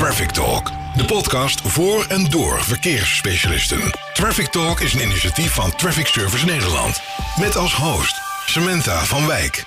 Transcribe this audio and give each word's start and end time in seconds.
Traffic 0.00 0.30
Talk, 0.30 0.70
de 0.96 1.04
podcast 1.04 1.60
voor 1.60 2.04
en 2.04 2.30
door 2.30 2.62
verkeersspecialisten. 2.62 3.80
Traffic 4.12 4.46
Talk 4.46 4.80
is 4.80 4.94
een 4.94 5.00
initiatief 5.00 5.54
van 5.54 5.76
Traffic 5.76 6.06
Service 6.06 6.44
Nederland. 6.44 7.02
Met 7.38 7.56
als 7.56 7.74
host 7.74 8.20
Samantha 8.46 9.04
van 9.04 9.26
Wijk. 9.26 9.64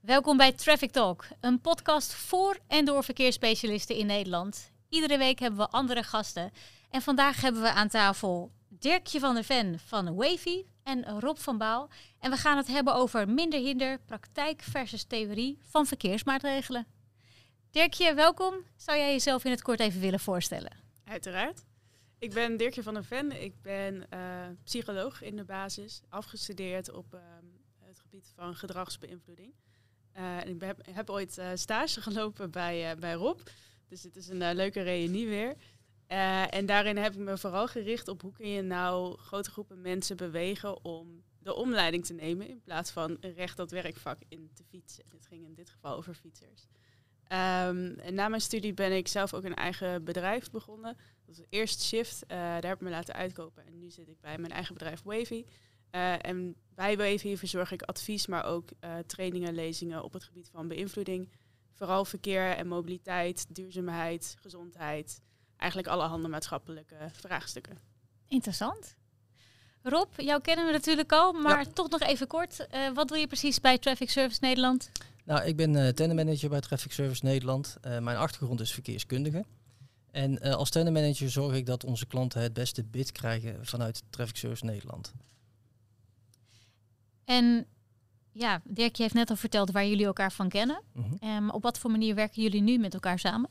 Welkom 0.00 0.36
bij 0.36 0.52
Traffic 0.52 0.90
Talk, 0.90 1.24
een 1.40 1.60
podcast 1.60 2.14
voor 2.14 2.58
en 2.68 2.84
door 2.84 3.04
verkeersspecialisten 3.04 3.96
in 3.96 4.06
Nederland. 4.06 4.70
Iedere 4.88 5.18
week 5.18 5.38
hebben 5.38 5.58
we 5.58 5.68
andere 5.68 6.02
gasten. 6.02 6.50
En 6.90 7.02
vandaag 7.02 7.40
hebben 7.40 7.62
we 7.62 7.72
aan 7.72 7.88
tafel 7.88 8.50
Dirkje 8.68 9.20
van 9.20 9.34
der 9.34 9.44
Ven 9.44 9.80
van 9.86 10.14
Wavy 10.14 10.64
en 10.88 11.20
Rob 11.20 11.36
van 11.36 11.58
Baal. 11.58 11.90
En 12.18 12.30
we 12.30 12.36
gaan 12.36 12.56
het 12.56 12.66
hebben 12.66 12.94
over 12.94 13.28
minder 13.28 13.60
hinder, 13.60 13.98
praktijk 13.98 14.62
versus 14.62 15.04
theorie 15.04 15.58
van 15.62 15.86
verkeersmaatregelen. 15.86 16.86
Dirkje, 17.70 18.14
welkom. 18.14 18.54
Zou 18.76 18.98
jij 18.98 19.12
jezelf 19.12 19.44
in 19.44 19.50
het 19.50 19.62
kort 19.62 19.80
even 19.80 20.00
willen 20.00 20.20
voorstellen? 20.20 20.76
Uiteraard. 21.04 21.64
Ik 22.18 22.34
ben 22.34 22.56
Dirkje 22.56 22.82
van 22.82 22.94
der 22.94 23.04
Ven. 23.04 23.42
Ik 23.42 23.62
ben 23.62 24.10
eh, 24.10 24.20
psycholoog 24.64 25.22
in 25.22 25.36
de 25.36 25.44
basis, 25.44 26.00
afgestudeerd 26.08 26.90
op 26.92 27.14
uh, 27.14 27.20
het 27.78 27.98
gebied 27.98 28.32
van 28.34 28.54
gedragsbeïnvloeding. 28.54 29.52
En 30.12 30.48
ik 30.48 30.74
heb, 30.92 31.10
ooit 31.10 31.40
stage 31.54 32.00
gelopen 32.00 32.50
bij, 32.50 32.96
bij 32.98 33.12
Rob. 33.12 33.38
Dus 33.88 34.02
het 34.02 34.16
is 34.16 34.28
een 34.28 34.54
leuke 34.54 34.82
reunie 34.82 35.28
weer. 35.28 35.56
Uh, 36.08 36.54
en 36.54 36.66
daarin 36.66 36.96
heb 36.96 37.12
ik 37.12 37.18
me 37.18 37.38
vooral 37.38 37.68
gericht 37.68 38.08
op 38.08 38.22
hoe 38.22 38.32
kun 38.32 38.48
je 38.48 38.62
nou 38.62 39.18
grote 39.18 39.50
groepen 39.50 39.80
mensen 39.80 40.16
bewegen 40.16 40.84
om 40.84 41.22
de 41.38 41.54
omleiding 41.54 42.04
te 42.06 42.12
nemen 42.12 42.48
in 42.48 42.60
plaats 42.60 42.90
van 42.90 43.16
recht 43.20 43.56
dat 43.56 43.70
werkvak 43.70 44.18
in 44.28 44.50
te 44.54 44.64
fietsen. 44.64 45.04
Het 45.08 45.26
ging 45.26 45.44
in 45.44 45.54
dit 45.54 45.70
geval 45.70 45.96
over 45.96 46.14
fietsers. 46.14 46.66
Um, 47.22 47.98
en 47.98 48.14
na 48.14 48.28
mijn 48.28 48.40
studie 48.40 48.74
ben 48.74 48.92
ik 48.92 49.08
zelf 49.08 49.34
ook 49.34 49.44
een 49.44 49.54
eigen 49.54 50.04
bedrijf 50.04 50.50
begonnen. 50.50 50.96
Dat 51.26 51.36
was 51.36 51.46
eerst 51.48 51.82
Shift, 51.82 52.22
uh, 52.22 52.28
daar 52.28 52.66
heb 52.66 52.74
ik 52.74 52.80
me 52.80 52.90
laten 52.90 53.14
uitkopen. 53.14 53.66
En 53.66 53.78
nu 53.78 53.90
zit 53.90 54.08
ik 54.08 54.20
bij 54.20 54.38
mijn 54.38 54.52
eigen 54.52 54.74
bedrijf 54.74 55.02
Wavy. 55.02 55.44
Uh, 55.90 56.26
en 56.26 56.56
bij 56.74 56.96
Wavy 56.96 57.36
verzorg 57.36 57.72
ik 57.72 57.82
advies, 57.82 58.26
maar 58.26 58.44
ook 58.44 58.68
trainingen, 59.06 59.54
lezingen 59.54 60.02
op 60.02 60.12
het 60.12 60.24
gebied 60.24 60.48
van 60.52 60.68
beïnvloeding. 60.68 61.30
Vooral 61.72 62.04
verkeer 62.04 62.56
en 62.56 62.66
mobiliteit, 62.66 63.54
duurzaamheid, 63.54 64.36
gezondheid 64.38 65.20
eigenlijk 65.58 65.90
alle 65.90 66.06
handen 66.06 66.30
maatschappelijke 66.30 66.96
vraagstukken. 67.12 67.78
Interessant. 68.28 68.96
Rob, 69.82 70.08
jou 70.16 70.40
kennen 70.40 70.66
we 70.66 70.72
natuurlijk 70.72 71.12
al, 71.12 71.32
maar 71.32 71.72
toch 71.72 71.88
nog 71.88 72.00
even 72.00 72.26
kort. 72.26 72.66
Uh, 72.74 72.90
wat 72.94 73.08
doe 73.08 73.18
je 73.18 73.26
precies 73.26 73.60
bij 73.60 73.78
Traffic 73.78 74.10
Service 74.10 74.38
Nederland? 74.40 74.90
Nou, 75.24 75.44
ik 75.44 75.56
ben 75.56 75.74
uh, 75.74 75.88
tendermanager 75.88 76.48
bij 76.48 76.60
Traffic 76.60 76.92
Service 76.92 77.24
Nederland. 77.24 77.76
Uh, 77.86 77.98
mijn 77.98 78.16
achtergrond 78.16 78.60
is 78.60 78.72
verkeerskundige. 78.72 79.44
En 80.10 80.40
als 80.40 80.70
tendermanager 80.70 81.30
zorg 81.30 81.54
ik 81.54 81.66
dat 81.66 81.84
onze 81.84 82.06
klanten 82.06 82.42
het 82.42 82.52
beste 82.52 82.84
bid 82.84 83.12
krijgen 83.12 83.66
vanuit 83.66 84.02
Traffic 84.10 84.36
Service 84.36 84.64
Nederland. 84.64 85.12
En 87.24 87.66
ja, 88.32 88.60
Dirkje 88.64 89.02
heeft 89.02 89.14
net 89.14 89.30
al 89.30 89.36
verteld 89.36 89.70
waar 89.70 89.86
jullie 89.86 90.06
elkaar 90.06 90.32
van 90.32 90.48
kennen. 90.48 90.82
Mm 90.92 91.04
-hmm. 91.20 91.30
um, 91.30 91.50
op 91.50 91.62
wat 91.62 91.78
voor 91.78 91.90
manier 91.90 92.14
werken 92.14 92.42
jullie 92.42 92.62
nu 92.62 92.78
met 92.78 92.94
elkaar 92.94 93.18
samen? 93.18 93.50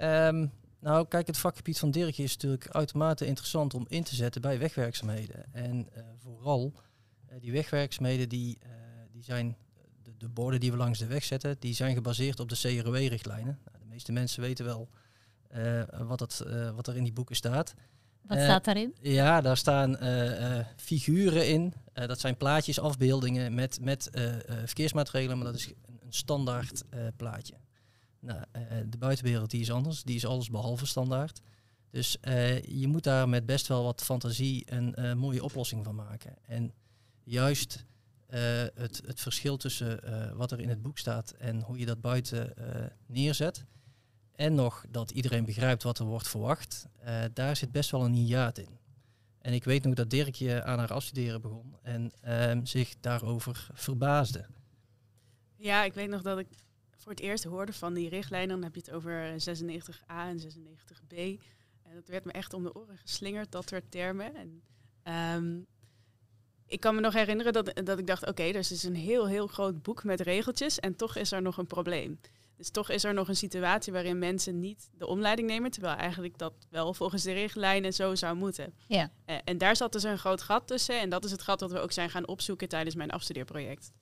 Um, 0.00 0.52
nou, 0.80 1.06
kijk, 1.08 1.26
het 1.26 1.38
vakgebied 1.38 1.78
van 1.78 1.90
Dirkje 1.90 2.22
is 2.22 2.32
natuurlijk 2.32 2.68
uitermate 2.68 3.26
interessant 3.26 3.74
om 3.74 3.84
in 3.88 4.02
te 4.02 4.14
zetten 4.14 4.40
bij 4.40 4.58
wegwerkzaamheden. 4.58 5.52
En 5.52 5.88
uh, 5.96 6.02
vooral 6.22 6.72
uh, 7.30 7.40
die 7.40 7.52
wegwerkzaamheden, 7.52 8.28
die, 8.28 8.58
uh, 8.62 8.70
die 9.10 9.22
zijn, 9.22 9.56
de, 10.02 10.16
de, 10.16 10.28
borden 10.28 10.60
die 10.60 10.70
we 10.70 10.76
langs 10.76 10.98
de 10.98 11.06
weg 11.06 11.24
zetten, 11.24 11.56
die 11.58 11.74
zijn 11.74 11.94
gebaseerd 11.94 12.40
op 12.40 12.48
de 12.48 12.56
CROE-richtlijnen. 12.56 13.58
Nou, 13.64 13.78
de 13.78 13.88
meeste 13.88 14.12
mensen 14.12 14.42
weten 14.42 14.64
wel 14.64 14.88
wat, 16.06 16.20
het, 16.20 16.44
wat 16.74 16.86
er 16.86 16.96
in 16.96 17.04
die 17.04 17.12
boeken 17.12 17.36
staat. 17.36 17.74
Wat 18.22 18.38
staat 18.38 18.64
daarin? 18.64 18.94
Ja, 19.00 19.40
daar 19.40 19.56
staan 19.56 19.96
figuren 20.76 21.48
in. 21.48 21.72
dat 21.92 22.20
zijn 22.20 22.36
plaatjes, 22.36 22.80
afbeeldingen 22.80 23.54
met, 23.54 23.78
met 23.80 24.10
verkeersmaatregelen, 24.64 25.36
maar 25.36 25.46
dat 25.46 25.54
is 25.54 25.66
een, 25.66 25.98
een 26.00 26.12
standaard 26.12 26.84
plaatje. 27.16 27.54
Nou, 28.20 28.44
uh, 28.56 28.62
de 28.88 28.98
buitenwereld 28.98 29.50
die 29.50 29.60
is 29.60 29.70
anders, 29.70 30.02
die 30.02 30.16
is 30.16 30.26
alles 30.26 30.50
behalve 30.50 30.86
standaard. 30.86 31.40
Dus 31.90 32.16
uh, 32.22 32.62
je 32.62 32.86
moet 32.86 33.02
daar 33.02 33.28
met 33.28 33.46
best 33.46 33.66
wel 33.66 33.84
wat 33.84 34.02
fantasie 34.04 34.62
een 34.72 35.18
mooie 35.18 35.44
oplossing 35.44 35.84
van 35.84 35.94
maken. 35.94 36.36
En 36.46 36.72
juist 37.24 37.84
het, 38.74 39.02
het 39.06 39.20
verschil 39.20 39.56
tussen 39.56 40.00
wat 40.36 40.52
er 40.52 40.60
in 40.60 40.68
het 40.68 40.82
boek 40.82 40.98
staat 40.98 41.30
en 41.30 41.60
hoe 41.60 41.78
je 41.78 41.86
dat 41.86 42.00
buiten 42.00 42.54
neerzet. 43.06 43.64
En 44.32 44.54
nog 44.54 44.84
dat 44.88 45.10
iedereen 45.10 45.44
begrijpt 45.44 45.82
wat 45.82 45.98
er 45.98 46.04
wordt 46.04 46.28
verwacht. 46.28 46.86
daar 47.32 47.56
zit 47.56 47.72
best 47.72 47.90
wel 47.90 48.04
een 48.04 48.14
hiaat 48.14 48.58
in. 48.58 48.80
En 49.40 49.52
ik 49.52 49.64
weet 49.64 49.84
nog 49.84 49.94
dat 49.94 50.10
Dirkje 50.10 50.62
aan 50.62 50.78
haar 50.78 50.92
afstuderen 50.92 51.40
begon 51.40 51.76
en 51.82 52.12
ehm, 52.20 52.64
zich 52.64 52.94
daarover 53.00 53.68
verbaasde. 53.72 54.46
Ja, 55.56 55.84
ik 55.84 55.94
weet 55.94 56.08
nog 56.08 56.22
dat 56.22 56.38
ik 56.38 56.48
voor 57.00 57.12
het 57.12 57.20
eerst 57.20 57.44
hoorde 57.44 57.72
van 57.72 57.94
die 57.94 58.08
richtlijnen, 58.08 58.48
dan 58.48 58.62
heb 58.62 58.74
je 58.74 58.80
het 58.80 58.90
over 58.90 59.32
96a 59.32 60.14
en 60.14 60.40
96b. 60.40 61.16
En 61.82 61.94
dat 61.94 62.08
werd 62.08 62.24
me 62.24 62.32
echt 62.32 62.54
om 62.54 62.62
de 62.62 62.74
oren 62.74 62.98
geslingerd, 62.98 63.52
dat 63.52 63.68
soort 63.68 63.90
termen. 63.90 64.34
En, 64.34 64.62
um, 65.36 65.66
ik 66.66 66.80
kan 66.80 66.94
me 66.94 67.00
nog 67.00 67.12
herinneren 67.12 67.52
dat, 67.52 67.80
dat 67.84 67.98
ik 67.98 68.06
dacht, 68.06 68.22
oké, 68.22 68.30
okay, 68.30 68.52
dus 68.52 68.72
is 68.72 68.82
een 68.82 68.94
heel, 68.94 69.28
heel 69.28 69.46
groot 69.46 69.82
boek 69.82 70.04
met 70.04 70.20
regeltjes 70.20 70.78
en 70.80 70.96
toch 70.96 71.16
is 71.16 71.32
er 71.32 71.42
nog 71.42 71.56
een 71.56 71.66
probleem. 71.66 72.20
Dus 72.56 72.70
toch 72.70 72.90
is 72.90 73.04
er 73.04 73.14
nog 73.14 73.28
een 73.28 73.36
situatie 73.36 73.92
waarin 73.92 74.18
mensen 74.18 74.60
niet 74.60 74.90
de 74.92 75.06
omleiding 75.06 75.48
nemen, 75.48 75.70
terwijl 75.70 75.96
eigenlijk 75.96 76.38
dat 76.38 76.52
wel 76.70 76.94
volgens 76.94 77.22
de 77.22 77.32
richtlijnen 77.32 77.92
zo 77.92 78.14
zou 78.14 78.36
moeten. 78.36 78.74
Ja. 78.86 79.10
Uh, 79.26 79.36
en 79.44 79.58
daar 79.58 79.76
zat 79.76 79.92
dus 79.92 80.02
een 80.02 80.18
groot 80.18 80.42
gat 80.42 80.66
tussen 80.66 81.00
en 81.00 81.10
dat 81.10 81.24
is 81.24 81.30
het 81.30 81.42
gat 81.42 81.58
dat 81.58 81.72
we 81.72 81.78
ook 81.78 81.92
zijn 81.92 82.10
gaan 82.10 82.28
opzoeken 82.28 82.68
tijdens 82.68 82.94
mijn 82.94 83.10
afstudeerproject. 83.10 83.92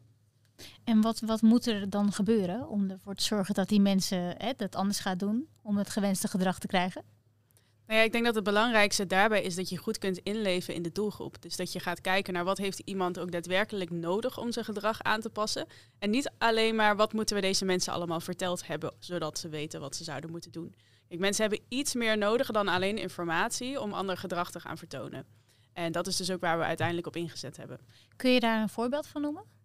En 0.85 1.01
wat, 1.01 1.21
wat 1.21 1.43
moet 1.43 1.67
er 1.67 1.91
dan 1.91 2.13
gebeuren 2.13 2.69
om 2.69 2.91
ervoor 2.91 3.15
te 3.15 3.25
zorgen 3.25 3.55
dat 3.55 3.69
die 3.69 3.81
mensen 3.81 4.35
hè, 4.39 4.53
dat 4.57 4.75
anders 4.75 4.99
gaan 4.99 5.19
doen 5.19 5.49
om 5.63 5.77
het 5.77 5.91
gewenste 5.91 6.29
gedrag 6.29 6.59
te 6.59 6.67
krijgen? 6.67 7.03
Nou 7.89 8.01
ja, 8.01 8.07
ik 8.07 8.13
denk 8.13 8.25
dat 8.25 8.35
het 8.35 8.45
belangrijkste 8.45 9.07
daarbij 9.07 9.43
is 9.43 9.55
dat 9.55 9.69
je 9.69 9.77
goed 9.77 9.99
kunt 9.99 10.19
inleven 10.19 10.75
in 10.75 10.83
de 10.83 10.93
doelgroep. 10.93 11.43
Dus 11.43 11.57
dat 11.57 11.73
je 11.73 11.81
gaat 11.81 12.01
kijken 12.01 12.33
naar 12.33 12.45
wat 12.45 12.59
heeft 12.59 12.79
iemand 12.79 13.19
ook 13.19 13.31
daadwerkelijk 13.31 13.91
nodig 13.91 14.39
om 14.39 14.53
zijn 14.53 14.65
gedrag 14.65 15.03
aan 15.03 15.21
te 15.21 15.31
passen. 15.31 15.67
En 15.99 16.11
niet 16.11 16.31
alleen 16.39 16.75
maar 16.75 16.97
wat 16.97 17.13
moeten 17.13 17.37
we 17.37 17.43
deze 17.43 17.65
mensen 17.65 17.93
allemaal 17.93 18.21
verteld 18.21 18.67
hebben, 18.67 18.95
zodat 18.99 19.39
ze 19.39 19.49
weten 19.49 19.81
wat 19.81 19.97
ze 19.97 20.05
zouden 20.05 20.31
moeten 20.31 20.53
doen. 20.53 20.75
Kijk, 21.09 21.21
mensen 21.21 21.49
hebben 21.49 21.67
iets 21.69 21.95
meer 21.95 22.19
nodig 22.19 22.51
dan 22.51 22.69
alleen 22.69 22.99
informatie 22.99 23.81
om 23.81 23.93
ander 23.93 24.17
gedrag 24.17 24.51
te 24.51 24.61
gaan 24.61 24.79
vertonen. 24.79 25.27
En 25.73 25.93
dat 25.93 26.07
is 26.07 26.17
dus 26.17 26.31
ook 26.31 26.41
waar 26.41 26.59
we 26.59 26.65
uiteindelijk 26.65 27.07
op 27.07 27.17
ingezet 27.17 27.57
hebben. 27.57 27.81
Kun 28.17 28.31
je 28.31 28.41
daar 28.41 28.63
een 28.63 28.69
voorbeeld 28.69 29.07
van 29.07 29.23
noemen? 29.23 29.58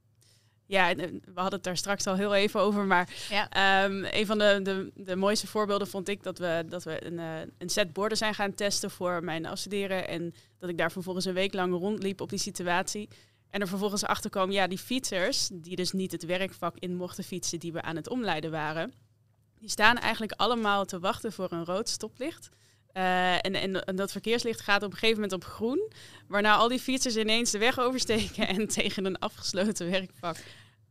Ja, 0.65 0.95
we 0.95 1.21
hadden 1.33 1.53
het 1.53 1.63
daar 1.63 1.77
straks 1.77 2.07
al 2.07 2.15
heel 2.15 2.33
even 2.33 2.59
over. 2.59 2.83
Maar 2.83 3.09
ja. 3.29 3.83
um, 3.85 4.05
een 4.11 4.25
van 4.25 4.37
de, 4.37 4.59
de, 4.63 4.91
de 4.95 5.15
mooiste 5.15 5.47
voorbeelden 5.47 5.87
vond 5.87 6.09
ik 6.09 6.23
dat 6.23 6.37
we, 6.37 6.65
dat 6.69 6.83
we 6.83 7.05
een, 7.05 7.13
uh, 7.13 7.39
een 7.57 7.69
set 7.69 7.93
borden 7.93 8.17
zijn 8.17 8.33
gaan 8.33 8.53
testen 8.53 8.91
voor 8.91 9.23
mijn 9.23 9.45
afstuderen. 9.45 10.07
En 10.07 10.33
dat 10.59 10.69
ik 10.69 10.77
daar 10.77 10.91
vervolgens 10.91 11.25
een 11.25 11.33
week 11.33 11.53
lang 11.53 11.73
rondliep 11.73 12.21
op 12.21 12.29
die 12.29 12.39
situatie. 12.39 13.09
En 13.49 13.61
er 13.61 13.67
vervolgens 13.67 14.05
achter 14.05 14.29
kwam, 14.29 14.51
ja, 14.51 14.67
die 14.67 14.77
fietsers, 14.77 15.49
die 15.53 15.75
dus 15.75 15.91
niet 15.91 16.11
het 16.11 16.25
werkvak 16.25 16.75
in 16.79 16.95
mochten 16.95 17.23
fietsen 17.23 17.59
die 17.59 17.73
we 17.73 17.81
aan 17.81 17.95
het 17.95 18.09
omleiden 18.09 18.51
waren, 18.51 18.93
die 19.59 19.69
staan 19.69 19.97
eigenlijk 19.97 20.31
allemaal 20.31 20.85
te 20.85 20.99
wachten 20.99 21.31
voor 21.33 21.51
een 21.51 21.65
rood 21.65 21.89
stoplicht. 21.89 22.49
Uh, 22.93 23.33
en, 23.33 23.55
en, 23.55 23.85
en, 23.85 23.95
dat 23.95 24.11
verkeerslicht 24.11 24.61
gaat 24.61 24.83
op 24.83 24.91
een 24.91 24.97
gegeven 24.97 25.21
moment 25.21 25.33
op 25.33 25.43
groen. 25.43 25.91
Waarna 26.27 26.55
al 26.55 26.67
die 26.67 26.79
fietsers 26.79 27.15
ineens 27.15 27.51
de 27.51 27.57
weg 27.57 27.79
oversteken 27.79 28.47
en 28.57 28.67
tegen 28.67 29.05
een 29.05 29.19
afgesloten 29.19 29.89
werkvak 29.91 30.37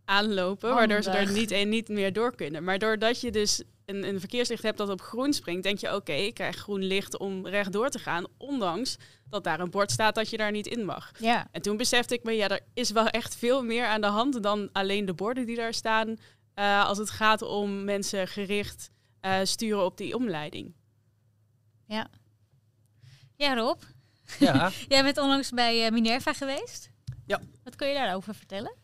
aanlopen. 0.05 0.69
Handig. 0.69 0.89
Waardoor 0.89 1.03
ze 1.03 1.19
er 1.19 1.33
niet 1.33 1.51
en 1.51 1.69
niet 1.69 1.89
meer 1.89 2.13
door 2.13 2.35
kunnen. 2.35 2.65
Maar 2.65 2.79
doordat 2.79 3.21
je 3.21 3.31
dus 3.31 3.63
een, 3.87 4.09
een 4.09 4.21
verkeerslicht 4.21 4.63
hebt 4.63 4.79
dat 4.79 4.89
op 4.89 5.01
groen 5.01 5.33
springt, 5.33 5.63
denk 5.63 5.79
je 5.79 5.87
oké, 5.87 5.97
okay, 5.97 6.25
ik 6.27 6.35
krijg 6.35 6.57
groen 6.57 6.83
licht 6.83 7.19
om 7.19 7.47
rechtdoor 7.47 7.89
te 7.89 7.99
gaan. 7.99 8.25
Ondanks 8.39 8.97
dat 9.29 9.45
daar 9.45 9.61
een 9.61 9.71
bord 9.71 9.91
staat 9.91 10.15
dat 10.15 10.31
je 10.31 10.37
daar 10.37 10.51
niet 10.51 10.67
in 10.67 10.85
mag. 10.85 11.11
Ja. 11.19 11.49
En 11.51 11.63
toen 11.63 11.77
besefte 11.77 12.15
ik 12.15 12.23
me, 12.23 12.33
ja, 12.33 12.49
er 12.49 12.61
is 12.75 12.91
wel 12.91 13.07
echt 13.07 13.37
veel 13.37 13.65
meer 13.65 13.87
aan 13.87 14.01
de 14.01 14.07
hand 14.07 14.43
dan 14.43 14.69
alleen 14.73 15.05
de 15.05 15.15
borden 15.15 15.47
die 15.47 15.57
daar 15.57 15.75
staan. 15.75 16.09
Uh, 16.55 16.87
als 16.87 16.99
het 16.99 17.11
gaat 17.11 17.43
om 17.43 17.85
mensen 17.85 18.29
gericht 18.29 18.91
uh, 19.23 19.39
sturen 19.43 19.85
op 19.85 19.97
die 19.97 20.15
omleiding. 20.17 20.75
Ja. 21.87 22.09
Ja, 23.37 23.55
Rob. 23.55 23.81
Ja. 24.39 24.71
Jij 24.89 25.03
bent 25.03 25.19
onlangs 25.19 25.51
bij 25.51 25.85
uh, 25.85 25.91
Minerva 25.91 26.33
geweest. 26.33 26.91
Ja. 27.27 27.41
Wat 27.65 27.77
kun 27.77 27.89
je 27.89 27.95
daarover 27.95 28.35
vertellen? 28.35 28.75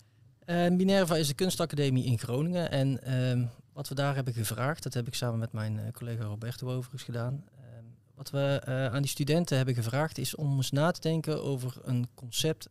Uh, 0.47 0.69
Minerva 0.69 1.17
is 1.17 1.29
de 1.29 1.35
kunstacademie 1.35 2.05
in 2.05 2.19
Groningen. 2.19 2.71
En 2.71 3.01
uh, 3.09 3.49
wat 3.73 3.89
we 3.89 3.95
daar 3.95 4.15
hebben 4.15 4.35
gevraagd, 4.35 4.83
dat 4.83 4.95
heb 4.95 5.07
ik 5.07 5.15
samen 5.15 5.39
met 5.39 5.53
mijn 5.53 5.77
uh, 5.77 5.83
collega 5.93 6.25
Roberto 6.25 6.69
overigens 6.69 7.03
gedaan. 7.03 7.45
Ehm, 7.57 7.85
wat 8.15 8.31
we 8.31 8.61
aan 8.93 9.03
die 9.03 9.11
studenten 9.11 9.57
hebben 9.57 9.75
gevraagd 9.75 10.19
is 10.19 10.35
om 10.35 10.57
eens 10.57 10.71
na 10.71 10.91
te 10.91 11.01
denken 11.01 11.43
over 11.43 11.77
een 11.83 12.09
concept 12.15 12.69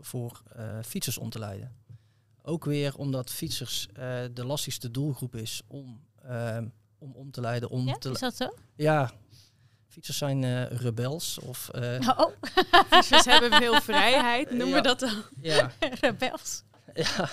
voor 0.00 0.42
fietsers 0.82 1.18
om 1.18 1.30
te 1.30 1.38
leiden. 1.38 1.76
Ook 2.42 2.64
weer 2.64 2.96
omdat 2.96 3.30
fietsers 3.30 3.88
eh, 3.92 4.20
de 4.32 4.44
lastigste 4.46 4.90
doelgroep 4.90 5.34
is 5.36 5.62
om, 5.66 6.00
ehm, 6.22 6.68
om 6.98 7.12
om 7.14 7.30
te 7.30 7.40
leiden. 7.40 7.70
Om 7.70 7.86
Ja, 7.86 7.94
te 7.94 8.10
is 8.10 8.18
dat 8.18 8.36
zo? 8.36 8.54
ja, 8.74 9.10
fietsers 9.92 10.18
zijn 10.18 10.44
eh, 10.44 10.64
rebels. 10.70 11.38
Of, 11.38 11.68
eh, 11.68 12.08
Oh, 12.18 12.32
Dus 13.10 13.24
hebben 13.24 13.52
veel 13.52 13.80
vrijheid, 13.80 14.48
noemen 14.50 14.68
Ja. 14.68 14.74
we 14.74 14.80
dat 14.82 15.00
dan. 15.00 15.22
ja, 15.40 15.70
rebels. 16.00 16.62
ja, 16.94 17.28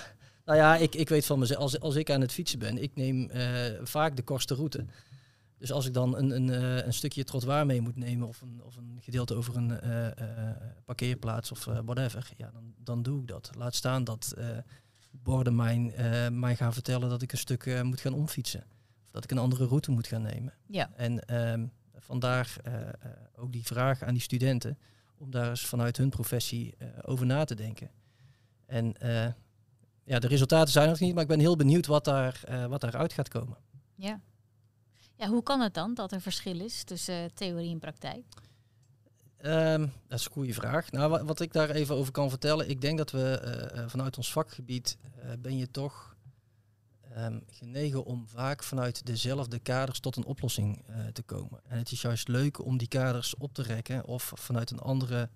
nou 0.45 0.57
ja, 0.57 0.75
ik, 0.75 0.95
ik 0.95 1.09
weet 1.09 1.25
van 1.25 1.39
mezelf, 1.39 1.59
als, 1.61 1.79
als 1.79 1.95
ik 1.95 2.11
aan 2.11 2.21
het 2.21 2.31
fietsen 2.31 2.59
ben, 2.59 2.81
ik 2.83 2.95
neem 2.95 3.29
eh, 3.29 3.45
vaak 3.83 4.15
de 4.15 4.21
kortste 4.23 4.55
route. 4.55 4.85
Dus 5.57 5.71
als 5.71 5.85
ik 5.85 5.93
dan 5.93 6.17
een, 6.17 6.29
een, 6.31 6.49
eh, 6.49 6.85
een 6.85 6.93
stukje 6.93 7.23
trottoir 7.23 7.65
mee 7.65 7.81
moet 7.81 7.95
nemen 7.95 8.27
of 8.27 8.41
een, 8.41 8.61
of 8.63 8.75
een 8.75 8.97
gedeelte 9.01 9.35
over 9.35 9.55
een 9.55 9.79
eh, 9.79 10.07
eh, 10.07 10.55
parkeerplaats 10.85 11.51
of 11.51 11.65
whatever, 11.65 12.29
ja, 12.37 12.49
dan, 12.53 12.73
dan 12.77 13.03
doe 13.03 13.21
ik 13.21 13.27
dat. 13.27 13.49
Laat 13.57 13.75
staan 13.75 14.03
dat 14.03 14.33
eh, 14.37 14.45
borden 15.11 15.55
mij, 15.55 15.93
eh, 15.95 16.27
mij 16.31 16.55
gaan 16.55 16.73
vertellen 16.73 17.09
dat 17.09 17.21
ik 17.21 17.31
een 17.31 17.37
stuk 17.37 17.65
eh, 17.65 17.81
moet 17.81 17.99
gaan 18.01 18.13
omfietsen. 18.13 18.63
Of 19.05 19.11
dat 19.11 19.23
ik 19.23 19.31
een 19.31 19.37
andere 19.37 19.65
route 19.65 19.91
moet 19.91 20.07
gaan 20.07 20.21
nemen. 20.21 20.53
Ja. 20.67 20.89
En 20.95 21.25
ehm, 21.25 21.65
vandaar 22.09 22.55
eh, 22.63 22.87
eh, 22.87 22.93
ook 23.35 23.51
die 23.51 23.65
vraag 23.65 24.03
aan 24.03 24.13
die 24.13 24.21
studenten 24.21 24.77
om 25.17 25.31
daar 25.31 25.49
eens 25.49 25.65
vanuit 25.65 25.97
hun 25.97 26.09
professie 26.09 26.75
eh, 26.77 26.87
over 27.01 27.25
na 27.25 27.43
te 27.43 27.55
denken. 27.55 27.91
En 28.65 28.95
ja, 30.03 30.19
de 30.19 30.27
resultaten 30.27 30.71
zijn 30.71 30.89
nog 30.89 30.99
niet, 30.99 31.13
maar 31.13 31.23
ik 31.23 31.29
ben 31.29 31.39
heel 31.39 31.55
benieuwd 31.55 31.85
wat, 31.85 32.05
daar, 32.05 32.41
wat 32.69 32.81
daaruit 32.81 33.13
gaat 33.13 33.27
komen. 33.27 33.57
Ja. 33.95 34.21
Ja, 35.15 35.27
hoe 35.27 35.43
kan 35.43 35.61
het 35.61 35.73
dan 35.73 35.93
dat 35.93 36.11
er 36.11 36.21
verschil 36.21 36.59
is 36.59 36.83
tussen 36.83 37.33
theorie 37.33 37.71
en 37.71 37.79
praktijk? 37.79 38.23
Ehm, 39.37 39.87
dat 40.07 40.19
is 40.19 40.25
een 40.25 40.31
goede 40.31 40.53
vraag. 40.53 40.91
Nou, 40.91 41.09
wat, 41.09 41.21
wat 41.21 41.39
ik 41.39 41.53
daar 41.53 41.69
even 41.69 41.95
over 41.95 42.11
kan 42.11 42.29
vertellen, 42.29 42.69
ik 42.69 42.81
denk 42.81 42.97
dat 42.97 43.11
we 43.11 43.85
vanuit 43.87 44.17
ons 44.17 44.31
vakgebied 44.31 44.97
ben 45.39 45.57
je 45.57 45.71
toch 45.71 46.15
ehm, 47.13 47.39
genegen 47.47 48.05
om 48.05 48.27
vaak 48.27 48.63
vanuit 48.63 49.05
dezelfde 49.05 49.59
kaders 49.59 49.99
tot 49.99 50.15
een 50.15 50.25
oplossing 50.25 50.83
eh, 50.87 51.05
te 51.05 51.21
komen. 51.21 51.61
En 51.67 51.77
het 51.77 51.91
is 51.91 52.01
juist 52.01 52.27
leuk 52.27 52.65
om 52.65 52.77
die 52.77 52.87
kaders 52.87 53.35
op 53.35 53.53
te 53.53 53.61
rekken 53.61 54.05
of 54.05 54.31
vanuit 54.35 54.71
een 54.71 54.79
andere 54.79 55.29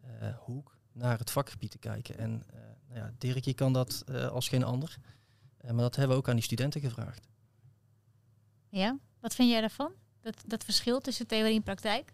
eh, 0.00 0.36
hoek 0.36 0.78
naar 0.92 1.18
het 1.18 1.30
vakgebied 1.30 1.70
te 1.70 1.78
kijken. 1.78 2.18
En 2.18 2.42
eh 2.46 2.70
nou 2.90 3.02
ja, 3.02 3.12
Dirk, 3.18 3.44
je 3.44 3.54
kan 3.54 3.72
dat 3.72 4.04
eh, 4.06 4.28
als 4.28 4.48
geen 4.48 4.64
ander. 4.64 4.96
Eh, 5.56 5.70
maar 5.70 5.82
dat 5.82 5.96
hebben 5.96 6.16
we 6.16 6.22
ook 6.22 6.28
aan 6.28 6.34
die 6.34 6.44
studenten 6.44 6.80
gevraagd. 6.80 7.28
Ja, 8.68 8.98
wat 9.20 9.34
vind 9.34 9.50
jij 9.50 9.60
daarvan? 9.60 9.92
Dat, 10.20 10.42
dat 10.46 10.64
verschil 10.64 11.00
tussen 11.00 11.26
theorie 11.26 11.56
en 11.56 11.62
praktijk? 11.62 12.12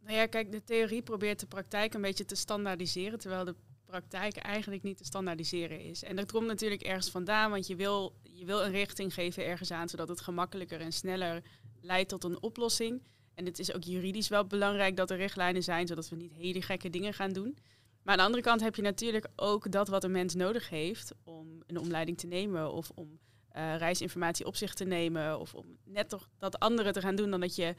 Nou 0.00 0.16
ja, 0.16 0.26
kijk, 0.26 0.52
de 0.52 0.64
theorie 0.64 1.02
probeert 1.02 1.40
de 1.40 1.46
praktijk 1.46 1.94
een 1.94 2.00
beetje 2.00 2.24
te 2.24 2.34
standaardiseren, 2.34 3.18
terwijl 3.18 3.44
de 3.44 3.54
praktijk 3.92 4.36
eigenlijk 4.36 4.82
niet 4.82 4.96
te 4.96 5.04
standaardiseren 5.04 5.80
is. 5.80 6.02
En 6.02 6.16
dat 6.16 6.32
komt 6.32 6.46
natuurlijk 6.46 6.82
ergens 6.82 7.10
vandaan, 7.10 7.50
want 7.50 7.66
je 7.66 7.76
wil, 7.76 8.14
je 8.22 8.44
wil 8.44 8.64
een 8.64 8.70
richting 8.70 9.14
geven 9.14 9.44
ergens 9.44 9.70
aan, 9.70 9.88
zodat 9.88 10.08
het 10.08 10.20
gemakkelijker 10.20 10.80
en 10.80 10.92
sneller 10.92 11.42
leidt 11.80 12.08
tot 12.08 12.24
een 12.24 12.42
oplossing. 12.42 13.02
En 13.34 13.44
het 13.44 13.58
is 13.58 13.72
ook 13.74 13.82
juridisch 13.82 14.28
wel 14.28 14.46
belangrijk 14.46 14.96
dat 14.96 15.10
er 15.10 15.16
richtlijnen 15.16 15.62
zijn, 15.62 15.86
zodat 15.86 16.08
we 16.08 16.16
niet 16.16 16.32
hele 16.32 16.62
gekke 16.62 16.90
dingen 16.90 17.14
gaan 17.14 17.32
doen. 17.32 17.58
Maar 18.02 18.12
aan 18.12 18.18
de 18.18 18.24
andere 18.24 18.42
kant 18.42 18.60
heb 18.60 18.74
je 18.74 18.82
natuurlijk 18.82 19.26
ook 19.36 19.70
dat 19.70 19.88
wat 19.88 20.04
een 20.04 20.10
mens 20.10 20.34
nodig 20.34 20.68
heeft 20.68 21.12
om 21.24 21.62
een 21.66 21.78
omleiding 21.78 22.18
te 22.18 22.26
nemen 22.26 22.72
of 22.72 22.90
om 22.94 23.18
eh, 23.48 23.76
reisinformatie 23.76 24.46
op 24.46 24.56
zich 24.56 24.74
te 24.74 24.84
nemen 24.84 25.40
of 25.40 25.54
om 25.54 25.66
net 25.84 26.08
toch 26.08 26.28
dat 26.38 26.58
andere 26.58 26.92
te 26.92 27.00
gaan 27.00 27.16
doen 27.16 27.30
dan 27.30 27.40
dat 27.40 27.54
je 27.54 27.74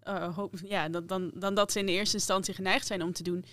eh, 0.00 0.38
ja, 0.62 0.88
dan, 0.88 1.06
dan, 1.06 1.30
dan 1.34 1.54
dat 1.54 1.72
ze 1.72 1.78
in 1.78 1.86
de 1.86 1.92
eerste 1.92 2.16
instantie 2.16 2.54
geneigd 2.54 2.86
zijn 2.86 3.02
om 3.02 3.12
te 3.12 3.22
doen. 3.22 3.44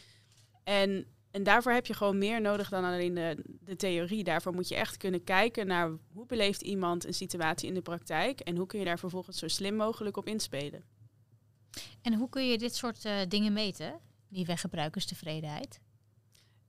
En, 0.63 1.05
en 1.35 1.43
daarvoor 1.43 1.71
heb 1.71 1.85
je 1.85 1.93
gewoon 1.93 2.17
meer 2.17 2.41
nodig 2.41 2.69
dan 2.69 2.83
alleen 2.83 3.13
de, 3.13 3.43
de 3.59 3.75
theorie. 3.75 4.23
Daarvoor 4.23 4.53
moet 4.53 4.67
je 4.67 4.75
echt 4.75 4.97
kunnen 4.97 5.23
kijken 5.23 5.67
naar 5.67 5.91
hoe 6.13 6.25
beleeft 6.25 6.61
iemand 6.61 7.05
een 7.05 7.13
situatie 7.13 7.67
in 7.67 7.73
de 7.73 7.81
praktijk 7.81 8.39
en 8.39 8.55
hoe 8.55 8.67
kun 8.67 8.79
je 8.79 8.85
daar 8.85 8.99
vervolgens 8.99 9.37
zo 9.37 9.47
slim 9.47 9.75
mogelijk 9.75 10.17
op 10.17 10.27
inspelen. 10.27 10.83
En 12.01 12.13
hoe 12.13 12.29
kun 12.29 12.47
je 12.47 12.57
dit 12.57 12.75
soort 12.75 13.05
eh, 13.05 13.17
dingen 13.27 13.53
meten? 13.53 13.99
Die 14.27 14.45
weggebruikerstevredenheid? 14.45 15.79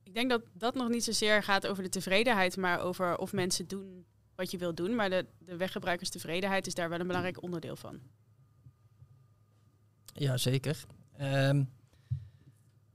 Ik 0.03 0.15
denk 0.15 0.31
dat 0.31 0.43
dat 0.53 0.75
nog 0.75 0.89
niet 0.89 1.05
zozeer 1.05 1.43
gaat 1.43 1.67
over 1.67 1.83
de 1.83 1.89
tevredenheid, 1.89 2.57
maar 2.57 2.81
over 2.81 3.19
of 3.19 3.33
mensen 3.33 3.69
doen 3.69 4.05
wat 4.35 4.51
je 4.51 4.59
wilt 4.59 4.77
doen. 4.77 4.95
Maar 4.95 5.11
de, 5.11 5.27
de 5.39 5.57
weggebruikerstevredenheid 5.57 6.67
is 6.67 6.75
daar 6.75 6.89
wel 6.89 7.01
een 7.01 7.07
belangrijk 7.07 7.43
onderdeel 7.43 7.77
van. 7.77 8.01
Ja, 10.13 10.37
zeker. 10.37 10.85
Ehm, 11.17 11.65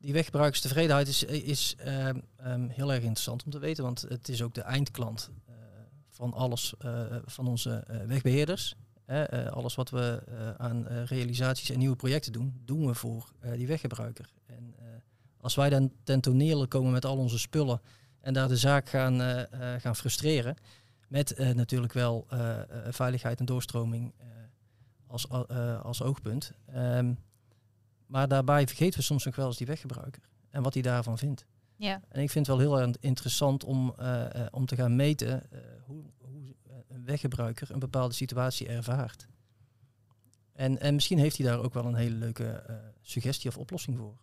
die 0.01 0.13
weggebruikerstevredenheid 0.13 1.07
is, 1.07 1.23
is 1.23 1.75
ehm, 1.77 2.19
ehm, 2.35 2.67
heel 2.67 2.93
erg 2.93 3.03
interessant 3.03 3.43
om 3.43 3.51
te 3.51 3.59
weten, 3.59 3.83
want 3.83 4.01
het 4.01 4.29
is 4.29 4.41
ook 4.41 4.53
de 4.53 4.61
eindklant 4.61 5.29
eh, 5.45 5.53
van 6.21 6.33
alles 6.33 6.73
eh, 6.77 7.05
van 7.25 7.47
onze 7.47 7.83
eh, 7.87 7.97
wegbeheerders. 8.05 8.75
Eh, 9.05 9.47
alles 9.47 9.75
wat 9.75 9.89
we 9.89 10.23
aan 10.57 10.87
realisaties 10.87 11.69
en 11.69 11.79
nieuwe 11.79 11.95
projecten 11.95 12.31
doen, 12.31 12.61
doen 12.65 12.85
we 12.85 12.93
voor 12.93 13.31
die 13.55 13.67
weggebruiker. 13.67 14.29
En 14.45 14.75
als 15.37 15.55
wij 15.55 15.69
dan 15.69 15.91
ten 16.03 16.21
toneel 16.21 16.67
komen 16.67 16.91
met 16.91 17.05
al 17.05 17.17
onze 17.17 17.39
spullen 17.39 17.81
en 18.19 18.33
daar 18.33 18.47
de 18.47 18.57
zaak 18.57 18.89
gaan, 18.89 19.47
gaan 19.79 19.95
frustreren, 19.95 20.55
met 21.07 21.37
natuurlijk 21.53 21.93
wel 21.93 22.27
veiligheid 22.89 23.39
en 23.39 23.45
doorstroming 23.45 24.13
als, 25.07 25.29
als 25.83 26.01
oogpunt. 26.01 26.51
Ehm, 26.65 27.13
maar 28.11 28.27
daarbij 28.27 28.67
vergeten 28.67 28.99
we 28.99 29.05
soms 29.05 29.25
nog 29.25 29.35
wel 29.35 29.47
eens 29.47 29.57
die 29.57 29.67
weggebruiker 29.67 30.21
en 30.49 30.63
wat 30.63 30.73
hij 30.73 30.83
daarvan 30.83 31.17
vindt. 31.17 31.45
Ja. 31.75 32.01
En 32.09 32.21
ik 32.21 32.29
vind 32.31 32.47
het 32.47 32.57
wel 32.57 32.65
heel 32.65 32.79
erg 32.79 32.95
interessant 32.99 33.63
om, 33.63 33.93
eh, 33.97 34.35
eh, 34.35 34.47
om 34.51 34.65
te 34.65 34.75
gaan 34.75 34.95
meten 34.95 35.51
eh, 35.51 35.59
hoe, 35.85 36.03
hoe 36.17 36.55
een 36.87 37.05
weggebruiker 37.05 37.71
een 37.71 37.79
bepaalde 37.79 38.13
situatie 38.13 38.67
ervaart. 38.67 39.27
En, 40.53 40.79
en 40.79 40.93
misschien 40.93 41.17
heeft 41.17 41.37
hij 41.37 41.45
daar 41.45 41.59
ook 41.59 41.73
wel 41.73 41.85
een 41.85 41.95
hele 41.95 42.15
leuke 42.15 42.45
eh, 42.45 42.75
suggestie 43.01 43.49
of 43.49 43.57
oplossing 43.57 43.97
voor. 43.97 44.21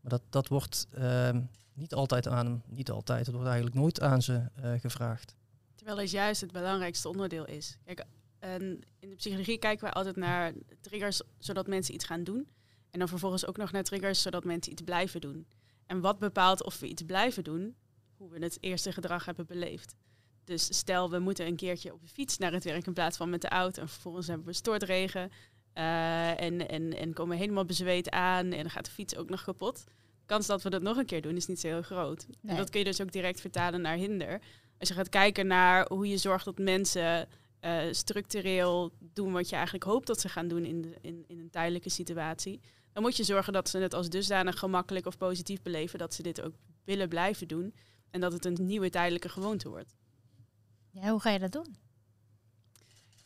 Maar 0.00 0.10
dat, 0.10 0.22
dat 0.30 0.48
wordt 0.48 0.86
ehm, 0.92 1.42
niet 1.74 1.94
altijd 1.94 2.28
aan 2.28 2.46
hem, 2.46 2.62
niet 2.66 2.90
altijd, 2.90 3.26
het 3.26 3.34
wordt 3.34 3.48
eigenlijk 3.50 3.78
nooit 3.80 4.00
aan 4.00 4.22
ze 4.22 4.50
eh, 4.54 4.72
gevraagd. 4.80 5.36
Terwijl 5.74 5.98
het 5.98 6.10
juist 6.10 6.40
het 6.40 6.52
belangrijkste 6.52 7.08
onderdeel 7.08 7.46
is. 7.46 7.78
Kijk, 7.84 8.04
en 8.38 8.80
in 8.98 9.08
de 9.08 9.16
psychologie 9.16 9.58
kijken 9.58 9.88
we 9.88 9.92
altijd 9.92 10.16
naar 10.16 10.52
triggers 10.80 11.22
zodat 11.38 11.66
mensen 11.66 11.94
iets 11.94 12.04
gaan 12.04 12.24
doen. 12.24 12.48
En 12.96 13.02
dan 13.02 13.10
vervolgens 13.10 13.46
ook 13.46 13.56
nog 13.56 13.72
naar 13.72 13.82
triggers 13.82 14.22
zodat 14.22 14.44
mensen 14.44 14.72
iets 14.72 14.82
blijven 14.82 15.20
doen. 15.20 15.46
En 15.86 16.00
wat 16.00 16.18
bepaalt 16.18 16.64
of 16.64 16.78
we 16.78 16.88
iets 16.88 17.02
blijven 17.02 17.44
doen? 17.44 17.76
Hoe 18.16 18.30
we 18.30 18.38
het 18.38 18.58
eerste 18.60 18.92
gedrag 18.92 19.24
hebben 19.24 19.46
beleefd. 19.46 19.94
Dus 20.44 20.76
stel, 20.78 21.10
we 21.10 21.18
moeten 21.18 21.46
een 21.46 21.56
keertje 21.56 21.92
op 21.92 22.02
de 22.02 22.08
fiets 22.08 22.38
naar 22.38 22.52
het 22.52 22.64
werk 22.64 22.86
in 22.86 22.92
plaats 22.92 23.16
van 23.16 23.30
met 23.30 23.40
de 23.40 23.48
auto. 23.48 23.82
En 23.82 23.88
vervolgens 23.88 24.26
hebben 24.26 24.46
we 24.46 24.52
stortregen. 24.52 25.30
eh, 25.72 26.40
en, 26.40 26.68
en, 26.68 26.96
en 26.96 27.12
komen 27.12 27.36
helemaal 27.36 27.64
bezweet 27.64 28.10
aan. 28.10 28.52
En 28.52 28.62
dan 28.62 28.70
gaat 28.70 28.84
de 28.84 28.90
fiets 28.90 29.16
ook 29.16 29.28
nog 29.28 29.44
kapot. 29.44 29.84
De 29.84 30.26
kans 30.26 30.46
dat 30.46 30.62
we 30.62 30.70
dat 30.70 30.82
nog 30.82 30.96
een 30.96 31.06
keer 31.06 31.22
doen 31.22 31.36
is 31.36 31.46
niet 31.46 31.60
zo 31.60 31.68
heel 31.68 31.82
groot. 31.82 32.26
Nee. 32.28 32.36
En 32.52 32.56
dat 32.56 32.70
kun 32.70 32.78
je 32.78 32.84
dus 32.84 33.00
ook 33.00 33.12
direct 33.12 33.40
vertalen 33.40 33.80
naar 33.80 33.96
hinder. 33.96 34.40
Als 34.78 34.88
je 34.88 34.94
gaat 34.94 35.08
kijken 35.08 35.46
naar 35.46 35.88
hoe 35.88 36.08
je 36.08 36.16
zorgt 36.16 36.44
dat 36.44 36.58
mensen 36.58 37.28
eh, 37.60 37.78
structureel 37.90 38.92
doen 38.98 39.32
wat 39.32 39.48
je 39.48 39.54
eigenlijk 39.54 39.84
hoopt 39.84 40.06
dat 40.06 40.20
ze 40.20 40.28
gaan 40.28 40.48
doen 40.48 40.64
in, 40.64 40.82
de, 40.82 40.96
in, 41.00 41.24
in 41.26 41.38
een 41.38 41.50
tijdelijke 41.50 41.90
situatie, 41.90 42.60
dan 42.96 43.04
moet 43.04 43.16
je 43.16 43.24
zorgen 43.24 43.52
dat 43.52 43.68
ze 43.68 43.78
het 43.78 43.94
als 43.94 44.08
dusdanig 44.08 44.58
gemakkelijk 44.58 45.06
of 45.06 45.16
positief 45.16 45.62
beleven 45.62 45.98
dat 45.98 46.14
ze 46.14 46.22
dit 46.22 46.42
ook 46.42 46.54
willen 46.84 47.08
blijven 47.08 47.48
doen 47.48 47.74
en 48.10 48.20
dat 48.20 48.32
het 48.32 48.44
een 48.44 48.56
nieuwe 48.66 48.90
tijdelijke 48.90 49.28
gewoonte 49.28 49.68
wordt. 49.68 49.94
ja, 50.90 51.10
hoe 51.10 51.20
ga 51.20 51.30
je 51.30 51.38
dat 51.38 51.52
doen? 51.52 51.76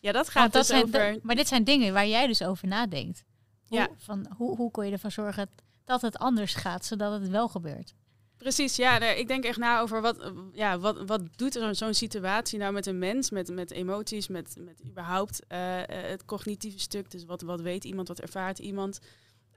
Ja, 0.01 0.13
dat 0.13 0.29
gaat 0.29 0.53
dat 0.53 0.67
dus 0.67 0.67
zijn, 0.67 0.83
over. 0.83 1.19
maar 1.23 1.35
dit 1.35 1.49
zijn 1.49 1.65
dingen 1.65 1.93
waar 1.93 2.07
jij 2.07 2.27
dus 2.27 2.43
over 2.43 2.69
nadenkt. 2.69 3.25
Hoe, 3.67 3.79
Ja. 3.79 3.89
van, 3.97 4.27
hoe, 4.37 4.57
hoe 4.57 4.71
kun 4.71 4.87
je 4.87 4.93
ervoor 4.93 5.11
zorgen 5.11 5.51
dat 5.85 6.03
het 6.03 6.19
anders 6.19 6.55
gaat, 6.55 6.85
zodat 6.85 7.21
het 7.21 7.29
wel 7.29 7.49
gebeurt? 7.49 7.95
Precies, 8.37 8.77
ja. 8.77 9.01
ik 9.01 9.29
denk 9.29 9.45
echt 9.45 9.59
na 9.59 9.81
over 9.81 10.01
wat, 10.01 10.33
ja, 10.53 10.79
wat, 10.79 11.07
wat 11.07 11.23
doet 11.37 11.57
er 11.57 11.75
zo'n 11.75 11.95
situatie 11.95 12.59
nou 12.59 12.73
met 12.73 12.87
een 12.87 12.99
mens, 12.99 13.31
met, 13.31 13.49
met 13.51 13.71
emoties, 13.71 14.29
met, 14.29 14.57
met 14.59 14.85
überhaupt 14.85 15.47
eh, 15.47 15.83
eh, 15.83 16.11
het 16.11 16.25
cognitieve 16.25 16.79
stuk. 16.79 17.11
Dus 17.11 17.25
wat, 17.25 17.43
wat 17.43 17.61
weet 17.61 17.85
iemand, 17.85 18.09
wat 18.09 18.21
ervaart 18.21 18.59
iemand, 18.59 19.01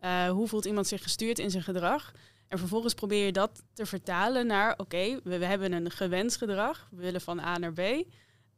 eh, 0.03 0.29
hoe 0.29 0.48
voelt 0.48 0.65
iemand 0.65 0.88
zich 0.88 1.01
gestuurd 1.03 1.39
in 1.39 1.50
zijn 1.50 1.63
gedrag. 1.63 2.12
En 2.48 2.57
vervolgens 2.60 2.93
probeer 2.93 3.25
je 3.25 3.31
dat 3.31 3.63
te 3.74 3.86
vertalen 3.86 4.48
naar, 4.48 4.74
oké, 4.77 5.19
we, 5.24 5.38
we 5.38 5.45
hebben 5.45 5.72
een 5.72 5.91
gewenst 5.91 6.38
gedrag, 6.38 6.88
we 6.91 7.01
willen 7.01 7.22
van 7.22 7.39
A 7.39 7.57
naar 7.57 7.74
B. 7.74 7.79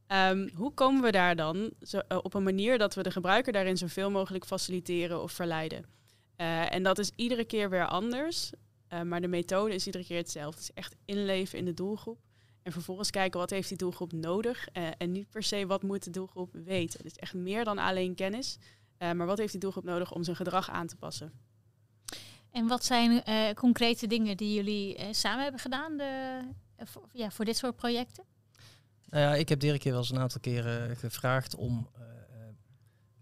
Ehm, 0.07 0.49
hoe 0.55 0.73
komen 0.73 1.01
we 1.01 1.11
daar 1.11 1.35
dan 1.35 1.71
eh, 1.89 2.17
op 2.21 2.33
een 2.33 2.43
manier 2.43 2.77
dat 2.77 2.95
we 2.95 3.03
de 3.03 3.11
gebruiker 3.11 3.53
daarin 3.53 3.77
zoveel 3.77 4.11
mogelijk 4.11 4.45
faciliteren 4.45 5.21
of 5.21 5.31
verleiden? 5.31 5.85
Eh, 6.35 6.73
en 6.73 6.83
dat 6.83 6.99
is 6.99 7.11
iedere 7.15 7.45
keer 7.45 7.69
weer 7.69 7.87
anders. 7.87 8.51
Maar 9.03 9.21
de 9.21 9.27
methode 9.27 9.73
is 9.73 9.85
iedere 9.85 10.05
keer 10.05 10.17
hetzelfde. 10.17 10.59
Het 10.59 10.69
is 10.69 10.75
echt 10.75 10.95
inleven 11.05 11.59
in 11.59 11.65
de 11.65 11.73
doelgroep. 11.73 12.19
En 12.63 12.71
vervolgens 12.71 13.09
kijken 13.09 13.39
wat 13.39 13.49
heeft 13.49 13.69
die 13.69 13.77
doelgroep 13.77 14.11
nodig. 14.11 14.67
En 14.97 15.11
niet 15.11 15.29
per 15.29 15.43
se 15.43 15.65
wat 15.65 15.83
moet 15.83 16.03
de 16.03 16.09
doelgroep 16.09 16.49
weten. 16.53 16.97
Het 16.97 17.11
is 17.11 17.17
echt 17.17 17.33
meer 17.33 17.63
dan 17.63 17.77
alleen 17.77 18.15
kennis. 18.15 18.57
Uh, 18.99 19.11
maar 19.11 19.27
wat 19.27 19.37
heeft 19.37 19.51
die 19.51 19.59
doelgroep 19.59 19.83
nodig 19.83 20.11
om 20.11 20.23
zijn 20.23 20.35
gedrag 20.35 20.69
aan 20.69 20.87
te 20.87 20.95
passen. 20.95 21.33
En 22.55 22.67
wat 22.67 22.85
zijn 22.85 23.21
uh, 23.29 23.51
concrete 23.53 24.07
dingen 24.07 24.37
die 24.37 24.53
jullie 24.53 24.97
uh, 24.97 25.05
samen 25.11 25.43
hebben 25.43 25.61
gedaan 25.61 25.97
de, 25.97 26.41
voor, 26.77 27.07
ja, 27.11 27.31
voor 27.31 27.45
dit 27.45 27.57
soort 27.57 27.75
projecten? 27.75 28.23
Nou 29.09 29.23
ja, 29.23 29.35
ik 29.35 29.49
heb 29.49 29.59
Dirk 29.59 29.83
hier 29.83 29.91
wel 29.91 30.01
eens 30.01 30.11
een 30.11 30.19
aantal 30.19 30.41
keren 30.41 30.95
gevraagd 30.95 31.55
om 31.55 31.89
uh, 31.97 32.03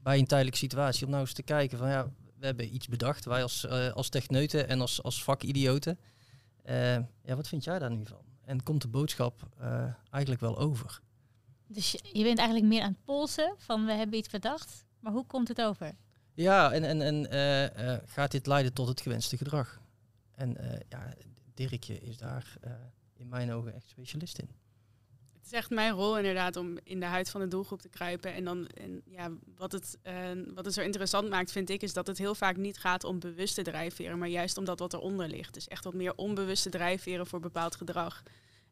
bij 0.02 0.20
een 0.20 0.26
tijdelijke 0.26 0.60
situatie 0.60 1.06
om 1.06 1.12
nou 1.12 1.22
eens 1.22 1.34
te 1.34 1.44
kijken 1.44 1.78
van 1.78 1.90
ja, 1.90 2.12
we 2.40 2.46
hebben 2.46 2.74
iets 2.76 2.88
bedacht, 2.88 3.26
wij 3.26 3.42
als, 3.44 3.64
uh, 3.64 3.92
als 3.92 4.10
techneuten 4.10 4.68
en 4.68 4.82
als, 4.82 5.04
als 5.04 5.24
vakidioten. 5.24 6.00
ja, 7.24 7.36
wat 7.36 7.48
vind 7.48 7.64
jij 7.64 7.80
daar 7.80 7.92
nu 7.92 8.06
van? 8.06 8.26
En 8.42 8.64
komt 8.64 8.82
de 8.82 8.88
boodschap 8.88 9.50
eigenlijk 10.10 10.42
wel 10.42 10.58
over? 10.58 11.00
Dus 11.68 11.92
je, 11.92 12.00
je 12.12 12.24
bent 12.24 12.38
eigenlijk 12.38 12.68
meer 12.68 12.82
aan 12.82 12.92
het 12.92 13.04
polsen 13.04 13.54
van 13.58 13.86
we 13.86 13.92
hebben 13.92 14.18
iets 14.18 14.30
bedacht, 14.30 14.86
maar 15.04 15.14
hoe 15.14 15.26
komt 15.26 15.48
het 15.48 15.62
over? 15.62 15.96
Ja, 16.34 16.72
en, 16.72 16.84
en, 16.84 17.02
en 17.02 17.34
uh, 17.34 17.94
uh, 17.94 17.98
gaat 18.06 18.32
dit 18.32 18.48
leiden 18.48 18.74
tot 18.74 18.88
het 18.88 19.02
gewenste 19.02 19.38
gedrag? 19.38 19.82
En 20.32 20.58
uh, 20.62 20.72
ja, 20.90 21.14
Dirkje 21.54 22.00
is 22.00 22.18
daar 22.18 22.58
in 23.14 23.28
mijn 23.28 23.52
ogen 23.52 23.74
echt 23.74 23.88
specialist 23.88 24.38
in. 24.40 24.50
Het 25.34 25.46
is 25.46 25.52
echt 25.52 25.70
mijn 25.70 25.94
rol 25.94 26.18
inderdaad 26.18 26.56
om 26.56 26.78
in 26.84 27.00
de 27.00 27.06
huid 27.06 27.30
van 27.30 27.42
de 27.42 27.48
doelgroep 27.48 27.82
te 27.82 27.90
kruipen. 27.90 28.34
En 28.34 28.44
dan, 28.44 28.68
en 28.68 29.02
ja, 29.06 29.32
wat 29.58 29.72
het, 29.72 29.98
wat 30.54 30.66
het 30.66 30.74
zo 30.74 30.82
interessant 30.82 31.30
maakt, 31.30 31.52
vind 31.52 31.70
ik, 31.70 31.82
is 31.82 31.94
dat 31.94 32.08
het 32.08 32.18
heel 32.18 32.36
vaak 32.36 32.58
niet 32.58 32.78
gaat 32.78 33.04
om 33.04 33.20
bewuste 33.20 33.62
drijfveren, 33.62 34.18
maar 34.18 34.28
juist 34.28 34.58
om 34.58 34.66
dat 34.66 34.80
wat 34.80 34.94
eronder 34.94 35.28
ligt. 35.28 35.54
Dus 35.54 35.68
echt 35.68 35.84
wat 35.84 35.94
meer 35.94 36.16
onbewuste 36.16 36.70
drijfveren 36.70 37.28
voor 37.28 37.40
bepaald 37.40 37.76
gedrag. 37.76 38.24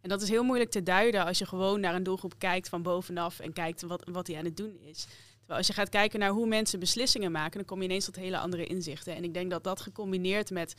En 0.02 0.10
dat 0.10 0.22
is 0.22 0.30
heel 0.30 0.44
moeilijk 0.44 0.72
te 0.72 0.84
duiden 0.84 1.26
als 1.26 1.38
je 1.38 1.46
gewoon 1.46 1.80
naar 1.80 1.96
een 1.96 2.04
doelgroep 2.04 2.34
kijkt 2.38 2.70
van 2.70 2.82
bovenaf 2.82 3.40
en 3.40 3.54
kijkt 3.54 3.82
wat, 3.82 4.04
wat 4.12 4.28
hij 4.28 4.38
aan 4.38 4.46
het 4.46 4.58
doen 4.58 4.78
is. 4.80 5.08
Terwijl 5.51 5.70
als 5.70 5.77
je 5.77 5.81
gaat 5.81 6.01
kijken 6.01 6.20
naar 6.20 6.29
hoe 6.29 6.48
mensen 6.48 6.79
beslissingen 6.79 7.31
maken, 7.31 7.58
dan 7.58 7.65
kom 7.65 7.77
je 7.77 7.84
ineens 7.84 8.05
tot 8.05 8.15
hele 8.15 8.38
andere 8.38 8.65
inzichten. 8.65 9.15
En 9.15 9.24
ik 9.24 9.34
denk 9.34 9.51
dat 9.51 9.63
dat 9.63 9.81
gecombineerd 9.81 10.50
met 10.50 10.74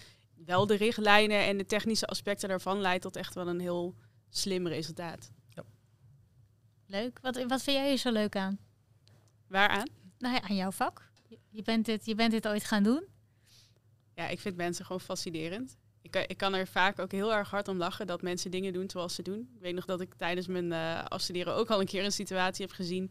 wel 0.47 0.67
de 0.67 0.75
richtlijnen 0.75 1.45
en 1.45 1.59
de 1.59 1.67
technische 1.67 2.07
aspecten 2.07 2.49
daarvan 2.49 2.81
leidt 2.81 3.03
tot 3.03 3.17
echt 3.17 3.35
wel 3.35 3.49
een 3.49 3.61
heel 3.61 3.95
slim 4.31 4.67
resultaat. 4.67 5.31
Ja. 5.49 5.65
Leuk. 6.87 7.19
Wat, 7.23 7.45
wat 7.45 7.63
vind 7.63 7.77
jij 7.77 7.89
hier 7.89 7.97
zo 7.97 8.11
leuk 8.11 8.37
aan? 8.37 8.59
Waaraan? 9.47 9.89
Nou 10.19 10.35
ja, 10.35 10.43
aan 10.43 10.57
jouw 10.57 10.71
vak. 10.71 11.11
Je 11.51 11.63
bent, 11.63 11.85
dit, 11.85 12.07
je 12.07 12.15
bent 12.15 12.31
dit 12.31 12.49
ooit 12.49 12.65
gaan 12.65 12.83
doen. 12.83 13.05
Ja, 14.15 14.29
ik 14.29 14.41
vind 14.41 14.57
mensen 14.57 14.85
gewoon 14.85 15.01
fascinerend 15.01 15.77
ik, 16.03 16.17
ik 16.27 16.37
kan 16.37 16.55
er 16.55 16.67
vaak 16.67 16.99
ook 16.99 17.13
heel 17.13 17.35
erg 17.35 17.51
hard 17.51 17.69
om 17.69 17.77
lachen 17.77 18.07
dat 18.07 18.23
mensen 18.23 18.51
dingen 18.51 18.73
doen 18.73 18.91
zoals 18.91 19.15
ze 19.15 19.23
doen. 19.23 19.51
Ik 19.55 19.61
weet 19.61 19.75
nog 19.75 19.85
dat 19.85 20.01
ik 20.01 20.15
tijdens 20.15 20.47
mijn 20.47 20.73
uh, 20.73 21.05
afstuderen 21.05 21.55
ook 21.55 21.71
al 21.71 21.81
een 21.81 21.87
keer 21.87 22.05
een 22.05 22.13
situatie 22.13 22.67
heb 22.67 22.75
gezien 22.75 23.11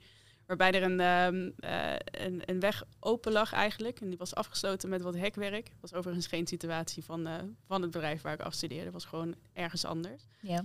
waarbij 0.58 0.82
er 0.82 0.92
een, 0.92 1.00
um, 1.00 1.54
uh, 1.60 1.94
een, 2.06 2.42
een, 2.46 2.60
weg 2.60 2.84
open 3.00 3.32
lag 3.32 3.54
eigenlijk. 3.54 4.00
En 4.00 4.10
die 4.10 4.18
was 4.18 4.36
afgesloten 4.36 4.90
met 4.90 5.02
wat 5.02 5.16
hekwerk. 5.16 5.66
Dat 5.66 5.82
was 5.82 5.94
overigens 5.94 6.28
geen 6.28 6.48
situatie 6.48 7.04
van, 7.04 7.28
uh, 7.28 7.34
van 7.66 7.82
het 7.82 7.92
bedrijf 7.92 8.22
waar 8.22 8.34
ik 8.34 8.42
afstudeerde. 8.42 8.84
Het 8.84 8.94
was 8.94 9.06
gewoon 9.06 9.36
ergens 9.54 9.86
anders. 9.86 10.24
Ja. 10.40 10.64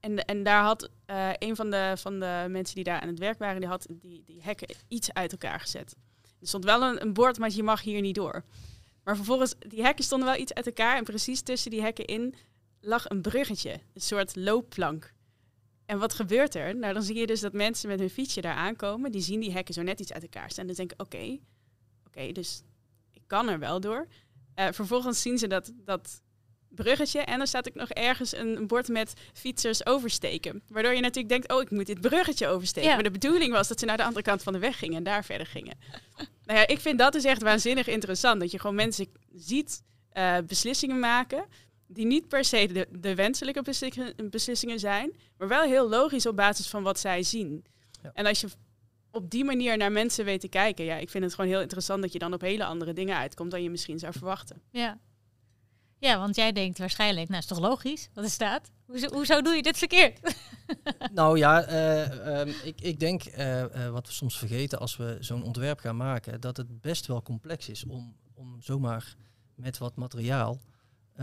en, 0.00 0.24
en 0.24 0.42
daar 0.42 0.62
had 0.62 0.90
een 1.38 1.56
van 1.56 1.70
de, 1.70 1.92
van 1.96 2.20
de 2.20 2.46
mensen 2.48 2.74
die 2.74 2.84
daar 2.84 3.00
aan 3.00 3.08
het 3.08 3.18
werk 3.18 3.38
waren, 3.38 3.60
die 3.60 3.68
had 3.68 3.86
die, 3.90 4.22
die 4.26 4.42
hekken 4.42 4.76
iets 4.88 5.12
uit 5.12 5.32
elkaar 5.32 5.60
gezet. 5.60 5.96
Er 6.40 6.46
stond 6.46 6.64
wel 6.64 6.82
een, 6.82 7.02
een 7.02 7.12
bord, 7.12 7.38
maar 7.38 7.50
je 7.50 7.62
mag 7.62 7.82
hier 7.82 8.00
niet 8.00 8.14
door. 8.14 8.44
Maar 9.02 9.16
vervolgens, 9.16 9.54
die 9.58 9.82
hekken 9.82 10.04
stonden 10.04 10.28
wel 10.28 10.38
iets 10.40 10.54
uit 10.54 10.66
elkaar. 10.66 10.96
En 10.96 11.04
precies 11.04 11.40
tussen 11.40 11.70
die 11.70 11.82
hekken 11.82 12.04
in 12.04 12.34
lag 12.80 13.08
een 13.08 13.22
bruggetje. 13.22 13.72
Een 13.72 14.00
soort 14.00 14.36
loopplank. 14.36 15.13
En 15.86 15.98
wat 15.98 16.14
gebeurt 16.14 16.54
er? 16.54 16.76
Nou, 16.76 16.94
dan 16.94 17.02
zie 17.02 17.16
je 17.16 17.26
dus 17.26 17.40
dat 17.40 17.52
mensen 17.52 17.88
met 17.88 17.98
hun 17.98 18.10
fietsje 18.10 18.40
daar 18.40 18.54
aankomen. 18.54 19.12
Die 19.12 19.20
zien 19.20 19.40
die 19.40 19.52
hekken 19.52 19.74
zo 19.74 19.82
net 19.82 20.00
iets 20.00 20.12
uit 20.12 20.22
elkaar 20.22 20.50
staan. 20.50 20.68
En 20.68 20.74
dan 20.74 20.86
denken, 20.86 21.06
oké, 21.06 21.38
oké, 22.06 22.32
dus 22.32 22.62
ik 23.12 23.22
kan 23.26 23.48
er 23.48 23.58
wel 23.58 23.80
door. 23.80 24.06
Uh, 24.58 24.66
vervolgens 24.70 25.22
zien 25.22 25.38
ze 25.38 25.46
dat, 25.46 25.72
dat 25.74 26.22
bruggetje. 26.68 27.20
En 27.20 27.38
dan 27.38 27.46
staat 27.46 27.68
ook 27.68 27.74
nog 27.74 27.90
ergens 27.90 28.36
een 28.36 28.66
bord 28.66 28.88
met 28.88 29.12
fietsers 29.32 29.86
oversteken. 29.86 30.62
Waardoor 30.68 30.94
je 30.94 31.00
natuurlijk 31.00 31.28
denkt, 31.28 31.52
oh, 31.52 31.62
ik 31.62 31.70
moet 31.70 31.86
dit 31.86 32.00
bruggetje 32.00 32.46
oversteken. 32.46 32.90
Maar 32.90 33.02
de 33.02 33.10
bedoeling 33.10 33.52
was 33.52 33.68
dat 33.68 33.78
ze 33.78 33.86
naar 33.86 33.96
de 33.96 34.04
andere 34.04 34.22
kant 34.22 34.42
van 34.42 34.52
de 34.52 34.58
weg 34.58 34.78
gingen 34.78 34.96
en 34.96 35.02
daar 35.02 35.24
verder 35.24 35.46
gingen. 35.46 35.78
nou 36.46 36.58
ja, 36.58 36.66
ik 36.66 36.80
vind 36.80 36.98
dat 36.98 37.12
dus 37.12 37.24
echt 37.24 37.42
waanzinnig 37.42 37.86
interessant. 37.86 38.40
Dat 38.40 38.50
je 38.50 38.60
gewoon 38.60 38.76
mensen 38.76 39.06
ziet 39.34 39.82
uh, 40.12 40.36
beslissingen 40.46 40.98
maken 40.98 41.44
die 41.86 42.06
niet 42.06 42.28
per 42.28 42.44
se 42.44 42.66
de, 42.72 42.88
de 42.90 43.14
wenselijke 43.14 43.62
beslissingen 44.30 44.78
zijn, 44.78 45.12
maar 45.38 45.48
wel 45.48 45.62
heel 45.62 45.88
logisch 45.88 46.26
op 46.26 46.36
basis 46.36 46.68
van 46.68 46.82
wat 46.82 46.98
zij 46.98 47.22
zien. 47.22 47.64
Ja. 48.02 48.10
En 48.14 48.26
als 48.26 48.40
je 48.40 48.48
op 49.10 49.30
die 49.30 49.44
manier 49.44 49.76
naar 49.76 49.92
mensen 49.92 50.24
weet 50.24 50.40
te 50.40 50.48
kijken, 50.48 50.84
ja, 50.84 50.96
ik 50.96 51.10
vind 51.10 51.24
het 51.24 51.34
gewoon 51.34 51.50
heel 51.50 51.60
interessant 51.60 52.02
dat 52.02 52.12
je 52.12 52.18
dan 52.18 52.32
op 52.32 52.40
hele 52.40 52.64
andere 52.64 52.92
dingen 52.92 53.16
uitkomt 53.16 53.50
dan 53.50 53.62
je 53.62 53.70
misschien 53.70 53.98
zou 53.98 54.12
verwachten. 54.12 54.62
Ja, 54.70 54.98
ja, 56.04 56.18
want 56.18 56.36
jij 56.36 56.52
denkt 56.52 56.78
waarschijnlijk, 56.78 57.28
nou 57.28 57.40
is 57.40 57.46
toch 57.46 57.58
logisch 57.58 58.08
wat 58.14 58.24
er 58.24 58.30
staat? 58.30 58.70
Hoezo, 58.86 59.08
hoezo 59.08 59.42
doe 59.42 59.54
je 59.54 59.62
dit 59.62 59.78
verkeerd? 59.78 60.36
nou 61.12 61.38
ja, 61.38 61.68
uh, 61.68 62.40
um, 62.40 62.54
ik, 62.64 62.80
ik 62.80 63.00
denk 63.00 63.24
uh, 63.24 63.60
uh, 63.60 63.88
wat 63.88 64.06
we 64.06 64.12
soms 64.12 64.38
vergeten 64.38 64.78
als 64.78 64.96
we 64.96 65.16
zo'n 65.20 65.44
ontwerp 65.44 65.78
gaan 65.78 65.96
maken, 65.96 66.40
dat 66.40 66.56
het 66.56 66.80
best 66.80 67.06
wel 67.06 67.22
complex 67.22 67.68
is 67.68 67.84
om, 67.84 68.16
om 68.34 68.56
zomaar 68.60 69.14
met 69.54 69.78
wat 69.78 69.96
materiaal 69.96 70.60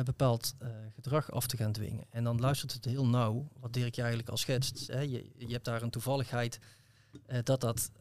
bepaald 0.03 0.55
gedrag 0.95 1.31
af 1.31 1.47
te 1.47 1.57
gaan 1.57 1.71
dwingen. 1.71 2.05
En 2.09 2.23
dan 2.23 2.39
luistert 2.39 2.73
het 2.73 2.85
heel 2.85 3.07
nauw, 3.07 3.47
wat 3.59 3.73
Dirk 3.73 3.95
je 3.95 4.01
eigenlijk 4.01 4.31
al 4.31 4.37
schetst. 4.37 4.87
Hè? 4.87 4.99
Je, 4.99 5.31
je 5.37 5.51
hebt 5.51 5.65
daar 5.65 5.81
een 5.81 5.89
toevalligheid 5.89 6.59
dat 7.43 7.61
dat 7.61 7.91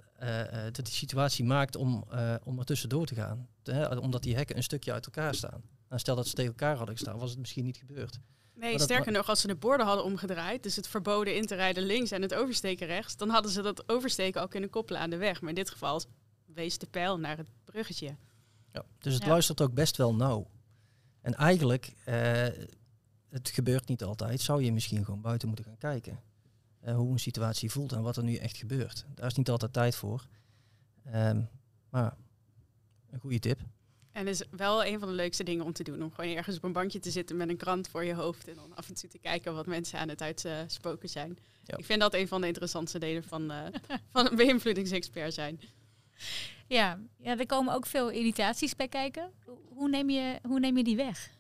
dat 0.73 0.85
die 0.85 0.95
situatie 0.95 1.45
maakt 1.45 1.77
om, 1.77 2.05
om 2.45 2.59
er 2.59 2.65
tussendoor 2.65 3.07
te 3.07 3.15
gaan. 3.15 3.49
Hè? 3.63 3.97
Omdat 3.97 4.23
die 4.23 4.37
hekken 4.37 4.57
een 4.57 4.63
stukje 4.63 4.93
uit 4.93 5.07
elkaar 5.07 5.35
staan. 5.35 5.63
Nou, 5.89 6.01
stel 6.01 6.17
dat 6.17 6.27
ze 6.29 6.35
tegen 6.35 6.51
elkaar 6.51 6.77
hadden 6.77 6.97
gestaan, 6.97 7.19
was 7.19 7.31
het 7.31 7.39
misschien 7.39 7.65
niet 7.65 7.77
gebeurd. 7.77 8.21
Nee, 8.55 8.79
sterker 8.79 9.13
nog, 9.13 9.29
als 9.29 9.41
ze 9.41 9.47
de 9.47 9.57
borden 9.57 9.87
hadden 9.87 10.05
omgedraaid, 10.05 10.63
dus 10.63 10.77
het 10.77 10.89
verboden 10.89 11.37
in 11.37 11.47
te 11.47 11.55
rijden 11.55 11.83
links 11.83 12.11
en 12.11 12.23
het 12.23 12.35
oversteken 12.35 12.87
rechts, 12.87 13.17
dan 13.17 13.29
hadden 13.29 13.51
ze 13.51 13.63
dat 13.63 13.89
oversteken 13.89 14.41
al 14.41 14.49
kunnen 14.49 14.71
koppelen 14.71 15.01
aan 15.01 15.11
de 15.11 15.17
weg. 15.17 15.41
Maar 15.41 15.49
in 15.49 15.55
dit 15.55 15.71
geval 15.71 16.03
wees 16.47 16.79
de 16.79 16.87
pijl 16.87 17.19
naar 17.19 17.37
het 17.37 17.49
bruggetje. 17.65 18.17
Ja, 18.73 18.85
dus 18.99 19.15
het 19.15 19.27
luistert 19.27 19.61
ook 19.61 19.75
best 19.75 19.97
wel 19.97 20.15
nauw. 20.15 20.47
En 21.21 21.35
eigenlijk, 21.35 21.93
uh, 22.09 22.15
het 23.29 23.49
gebeurt 23.49 23.89
niet 23.89 24.03
altijd, 24.03 24.41
zou 24.41 24.63
je 24.63 24.73
misschien 24.73 25.05
gewoon 25.05 25.21
buiten 25.21 25.49
moeten 25.49 25.67
gaan 25.67 25.79
kijken. 25.79 26.21
Uh, 26.85 26.95
hoe 26.95 27.13
een 27.13 27.19
situatie 27.19 27.71
voelt 27.71 27.93
en 27.93 28.03
wat 28.03 28.17
er 28.17 28.23
nu 28.23 28.35
echt 28.35 28.57
gebeurt. 28.57 29.07
Daar 29.15 29.27
is 29.27 29.35
niet 29.35 29.51
altijd 29.51 29.73
tijd 29.73 29.95
voor. 29.95 30.27
Um, 31.15 31.49
maar 31.91 32.17
een 33.11 33.21
goede 33.21 33.39
tip. 33.39 33.61
En 34.13 34.29
is 34.29 34.43
wel 34.51 34.85
een 34.85 34.99
van 34.99 35.09
de 35.09 35.15
leukste 35.15 35.45
dingen 35.45 35.65
om 35.65 35.73
te 35.73 35.83
doen. 35.83 36.03
Om 36.03 36.13
gewoon 36.13 36.37
ergens 36.37 36.57
op 36.57 36.65
een 36.65 36.73
bankje 36.73 36.99
te 36.99 37.11
zitten 37.11 37.37
met 37.37 37.49
een 37.49 37.57
krant 37.57 37.89
voor 37.89 38.05
je 38.05 38.15
hoofd. 38.15 38.49
En 38.49 38.55
dan 38.55 38.75
af 38.75 38.89
en 38.89 38.95
toe 38.95 39.09
te 39.09 39.19
kijken 39.19 39.55
wat 39.55 39.67
mensen 39.67 39.99
aan 39.99 40.09
het 40.09 40.23
uitspoken 40.23 41.09
zijn. 41.09 41.39
Ik 41.77 41.85
vind 41.85 42.01
dat 42.01 42.15
een 42.15 42.29
van 42.29 42.41
de 42.41 42.47
interessantste 42.47 42.99
delen 42.99 43.25
van, 43.25 43.53
uh, 43.53 43.63
van 44.13 44.31
een 44.31 44.37
beïnvloedingsexpert 44.37 45.35
zijn. 45.35 45.61
Ja, 46.67 46.99
ja, 47.19 47.39
er 47.39 47.47
komen 47.47 47.75
ook 47.75 47.87
veel 47.87 48.09
irritaties 48.09 48.77
bij 48.77 48.89
kijken. 48.89 49.33
Hoe 49.69 49.89
neem 49.89 50.11
je, 50.11 50.39
hoe 50.43 50.61
neem 50.61 50.77
je 50.77 50.85
die 50.85 50.97
weg? 50.97 51.31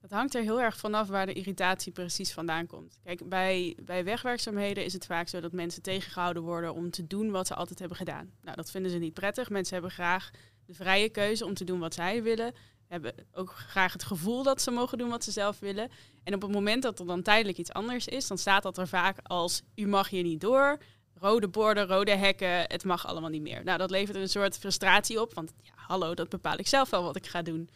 Dat 0.00 0.10
hangt 0.10 0.34
er 0.34 0.42
heel 0.42 0.60
erg 0.60 0.76
vanaf 0.76 1.08
waar 1.08 1.26
de 1.26 1.32
irritatie 1.32 1.92
precies 1.92 2.32
vandaan 2.32 2.66
komt. 2.66 2.98
Kijk, 3.04 3.28
bij, 3.28 3.76
bij 3.82 4.04
wegwerkzaamheden 4.04 4.84
is 4.84 4.92
het 4.92 5.06
vaak 5.06 5.28
zo 5.28 5.40
dat 5.40 5.52
mensen 5.52 5.82
tegengehouden 5.82 6.42
worden 6.42 6.74
om 6.74 6.90
te 6.90 7.06
doen 7.06 7.30
wat 7.30 7.46
ze 7.46 7.54
altijd 7.54 7.78
hebben 7.78 7.96
gedaan. 7.96 8.30
Nou, 8.42 8.56
dat 8.56 8.70
vinden 8.70 8.90
ze 8.90 8.98
niet 8.98 9.14
prettig. 9.14 9.50
Mensen 9.50 9.74
hebben 9.74 9.92
graag 9.92 10.30
de 10.66 10.74
vrije 10.74 11.08
keuze 11.08 11.44
om 11.44 11.54
te 11.54 11.64
doen 11.64 11.78
wat 11.78 11.94
zij 11.94 12.22
willen. 12.22 12.54
Hebben 12.86 13.14
ook 13.32 13.50
graag 13.50 13.92
het 13.92 14.04
gevoel 14.04 14.42
dat 14.42 14.62
ze 14.62 14.70
mogen 14.70 14.98
doen 14.98 15.08
wat 15.08 15.24
ze 15.24 15.30
zelf 15.30 15.58
willen. 15.58 15.90
En 16.24 16.34
op 16.34 16.42
het 16.42 16.52
moment 16.52 16.82
dat 16.82 16.98
er 16.98 17.06
dan 17.06 17.22
tijdelijk 17.22 17.58
iets 17.58 17.72
anders 17.72 18.06
is, 18.06 18.26
dan 18.26 18.38
staat 18.38 18.62
dat 18.62 18.78
er 18.78 18.88
vaak 18.88 19.18
als 19.22 19.62
u 19.74 19.86
mag 19.86 20.08
hier 20.08 20.22
niet 20.22 20.40
door. 20.40 20.78
Rode 21.20 21.48
borden, 21.48 21.86
rode 21.86 22.16
hekken, 22.16 22.60
het 22.60 22.84
mag 22.84 23.06
allemaal 23.06 23.30
niet 23.30 23.42
meer. 23.42 23.64
Nou, 23.64 23.78
dat 23.78 23.90
levert 23.90 24.16
een 24.16 24.28
soort 24.28 24.58
frustratie 24.58 25.20
op, 25.20 25.34
want 25.34 25.52
ja, 25.62 25.72
hallo, 25.74 26.14
dat 26.14 26.28
bepaal 26.28 26.58
ik 26.58 26.66
zelf 26.66 26.90
wel 26.90 27.02
wat 27.02 27.16
ik 27.16 27.26
ga 27.26 27.42
doen. 27.42 27.70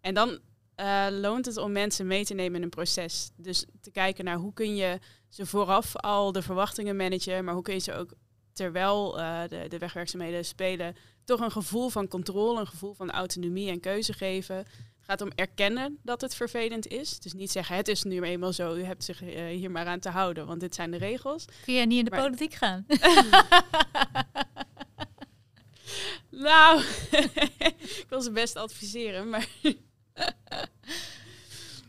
En 0.00 0.14
dan 0.14 0.38
uh, 0.76 1.06
loont 1.10 1.46
het 1.46 1.56
om 1.56 1.72
mensen 1.72 2.06
mee 2.06 2.24
te 2.24 2.34
nemen 2.34 2.56
in 2.56 2.62
een 2.62 2.68
proces. 2.68 3.30
Dus 3.36 3.64
te 3.80 3.90
kijken 3.90 4.24
naar 4.24 4.36
hoe 4.36 4.52
kun 4.52 4.76
je 4.76 4.98
ze 5.28 5.46
vooraf 5.46 5.96
al 5.96 6.32
de 6.32 6.42
verwachtingen 6.42 6.96
managen, 6.96 7.44
maar 7.44 7.54
hoe 7.54 7.62
kun 7.62 7.74
je 7.74 7.80
ze 7.80 7.94
ook 7.94 8.12
terwijl 8.52 9.18
uh, 9.18 9.42
de, 9.48 9.64
de 9.68 9.78
wegwerkzaamheden 9.78 10.44
spelen, 10.44 10.96
toch 11.24 11.40
een 11.40 11.50
gevoel 11.50 11.88
van 11.88 12.08
controle, 12.08 12.60
een 12.60 12.66
gevoel 12.66 12.94
van 12.94 13.10
autonomie 13.10 13.70
en 13.70 13.80
keuze 13.80 14.12
geven. 14.12 14.66
Het 15.10 15.20
gaat 15.20 15.30
om 15.30 15.36
erkennen 15.36 15.98
dat 16.02 16.20
het 16.20 16.34
vervelend 16.34 16.86
is. 16.86 17.18
Dus 17.18 17.32
niet 17.32 17.50
zeggen, 17.50 17.76
het 17.76 17.88
is 17.88 18.02
nu 18.02 18.22
eenmaal 18.22 18.52
zo, 18.52 18.74
u 18.74 18.82
hebt 18.82 19.04
zich 19.04 19.22
uh, 19.22 19.46
hier 19.46 19.70
maar 19.70 19.86
aan 19.86 19.98
te 19.98 20.08
houden, 20.08 20.46
want 20.46 20.60
dit 20.60 20.74
zijn 20.74 20.90
de 20.90 20.96
regels. 20.96 21.44
Kun 21.64 21.74
jij 21.74 21.84
niet 21.84 21.98
in 21.98 22.04
de 22.04 22.10
maar... 22.10 22.20
politiek 22.20 22.54
gaan? 22.54 22.86
nou, 26.30 26.82
ik 28.00 28.06
wil 28.08 28.20
ze 28.20 28.30
best 28.30 28.56
adviseren, 28.56 29.28
maar... 29.28 29.48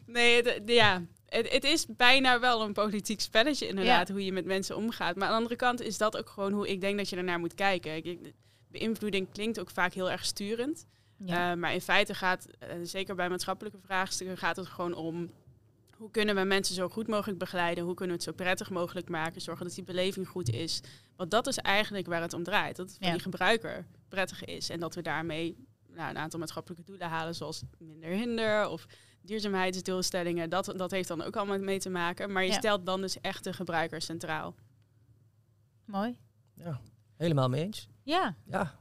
nee, 0.06 0.44
ja, 0.66 1.02
het, 1.26 1.52
het, 1.52 1.64
is 1.64 1.86
bijna 1.90 2.40
wel 2.40 2.62
een 2.62 2.74
politiek 2.74 3.22
spelletje 3.22 3.68
inderdaad, 3.68 4.10
hoe 4.10 4.26
je 4.26 4.32
met 4.32 4.46
mensen 4.46 4.76
omgaat. 4.76 5.16
Maar 5.16 5.24
aan 5.24 5.32
de 5.32 5.38
andere 5.38 5.56
kant 5.56 5.82
is 5.82 5.98
dat 5.98 6.18
ook 6.18 6.30
gewoon 6.30 6.54
hoe 6.54 6.70
ik 6.70 6.82
denk 6.82 6.98
dat 6.98 7.10
je 7.10 7.16
ernaar 7.16 7.40
moet 7.40 7.54
kijken. 7.54 8.20
beïnvloeding 8.68 9.32
klinkt 9.32 9.60
ook 9.60 9.70
vaak 9.70 9.94
heel 9.94 10.12
erg 10.12 10.26
sturend. 10.26 10.86
Uh, 11.30 11.54
maar 11.54 11.74
in 11.74 11.82
feite 11.82 12.14
gaat, 12.14 12.48
uh, 12.64 12.70
zeker 12.84 13.16
bij 13.16 13.30
maatschappelijke 13.30 13.80
vraagstukken, 13.80 14.38
gaat 14.38 14.56
het 14.56 14.68
gewoon 14.68 14.94
om 14.94 15.32
hoe 15.98 16.12
kunnen 16.12 16.36
we 16.36 16.44
mensen 16.44 16.76
zo 16.76 16.90
goed 16.90 17.08
mogelijk 17.08 17.40
begeleiden? 17.40 17.84
Hoe 17.84 17.94
kunnen 17.94 18.16
we 18.18 18.24
het 18.24 18.32
zo 18.36 18.44
prettig 18.44 18.70
mogelijk 18.70 19.10
maken? 19.10 19.42
Zorgen 19.42 19.66
dat 19.66 19.76
die 19.76 19.84
beleving 19.84 20.28
goed 20.28 20.50
is. 20.50 20.82
Want 21.16 21.32
dat 21.32 21.48
is 21.48 21.58
eigenlijk 21.58 22.08
waar 22.08 22.22
het 22.22 22.34
om 22.34 22.44
draait. 22.44 22.76
Dat 22.76 22.88
het 22.88 22.98
voor 22.98 23.06
Ja. 23.08 23.12
die 23.14 23.22
gebruiker 23.22 23.86
prettig 24.08 24.44
is. 24.46 24.70
En 24.70 24.80
dat 24.80 24.96
we 24.96 25.02
daarmee 25.02 25.66
nou, 25.88 26.10
een 26.10 26.18
aantal 26.18 26.40
maatschappelijke 26.40 26.84
doelen 26.84 27.08
halen, 27.08 27.36
zoals 27.36 27.62
minder 27.78 28.10
hinder 28.10 28.68
of 28.68 28.86
duurzaamheidsdoelstellingen. 29.22 30.50
Dat, 30.50 30.74
dat 30.78 30.92
heeft 30.92 31.08
dan 31.08 31.22
ook 31.22 31.36
allemaal 31.36 31.60
mee 31.60 31.80
te 31.80 31.90
maken. 31.90 32.32
Maar 32.32 32.44
je 32.44 32.52
Ja. 32.52 32.58
stelt 32.58 32.86
dan 32.86 33.02
dus 33.02 33.22
echt 33.22 33.44
de 33.44 33.54
gebruiker 33.54 34.02
centraal. 34.02 34.56
Mooi. 35.86 36.18
Helemaal 37.18 37.50
mee 37.50 37.64
eens. 37.64 37.88
Ja. 38.04 38.36
Ja, 38.46 38.80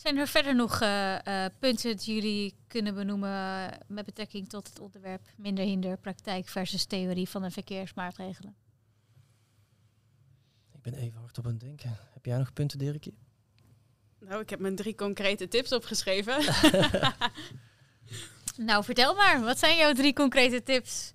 Zijn 0.00 0.16
er 0.16 0.26
verder 0.26 0.54
nog 0.54 0.80
eh, 0.80 1.44
eh, 1.44 1.52
punten 1.58 1.96
die 1.96 2.14
jullie 2.14 2.54
kunnen 2.66 2.94
benoemen 2.94 3.70
met 3.86 4.04
betrekking 4.04 4.48
tot 4.48 4.68
het 4.68 4.80
onderwerp 4.80 5.20
minder 5.36 5.64
hinder, 5.64 5.98
praktijk 5.98 6.48
versus 6.48 6.84
theorie 6.84 7.28
van 7.28 7.42
de 7.42 7.50
verkeersmaatregelen? 7.50 8.54
ik 10.72 10.82
ben 10.82 10.94
even 10.94 11.20
hard 11.20 11.38
op 11.38 11.44
aan 11.44 11.50
het 11.50 11.60
denken. 11.60 11.98
Heb 12.12 12.24
jij 12.24 12.38
nog 12.38 12.52
punten, 12.52 12.78
Dirkje? 12.78 13.12
Nou, 14.18 14.40
ik 14.40 14.50
heb 14.50 14.60
mijn 14.60 14.76
drie 14.76 14.94
concrete 14.94 15.48
tips 15.48 15.72
opgeschreven. 15.72 16.42
Nou, 18.56 18.84
vertel 18.84 19.14
maar. 19.14 19.40
Wat 19.40 19.58
zijn 19.58 19.76
jouw 19.76 19.92
drie 19.92 20.12
concrete 20.12 20.62
tips 20.62 21.12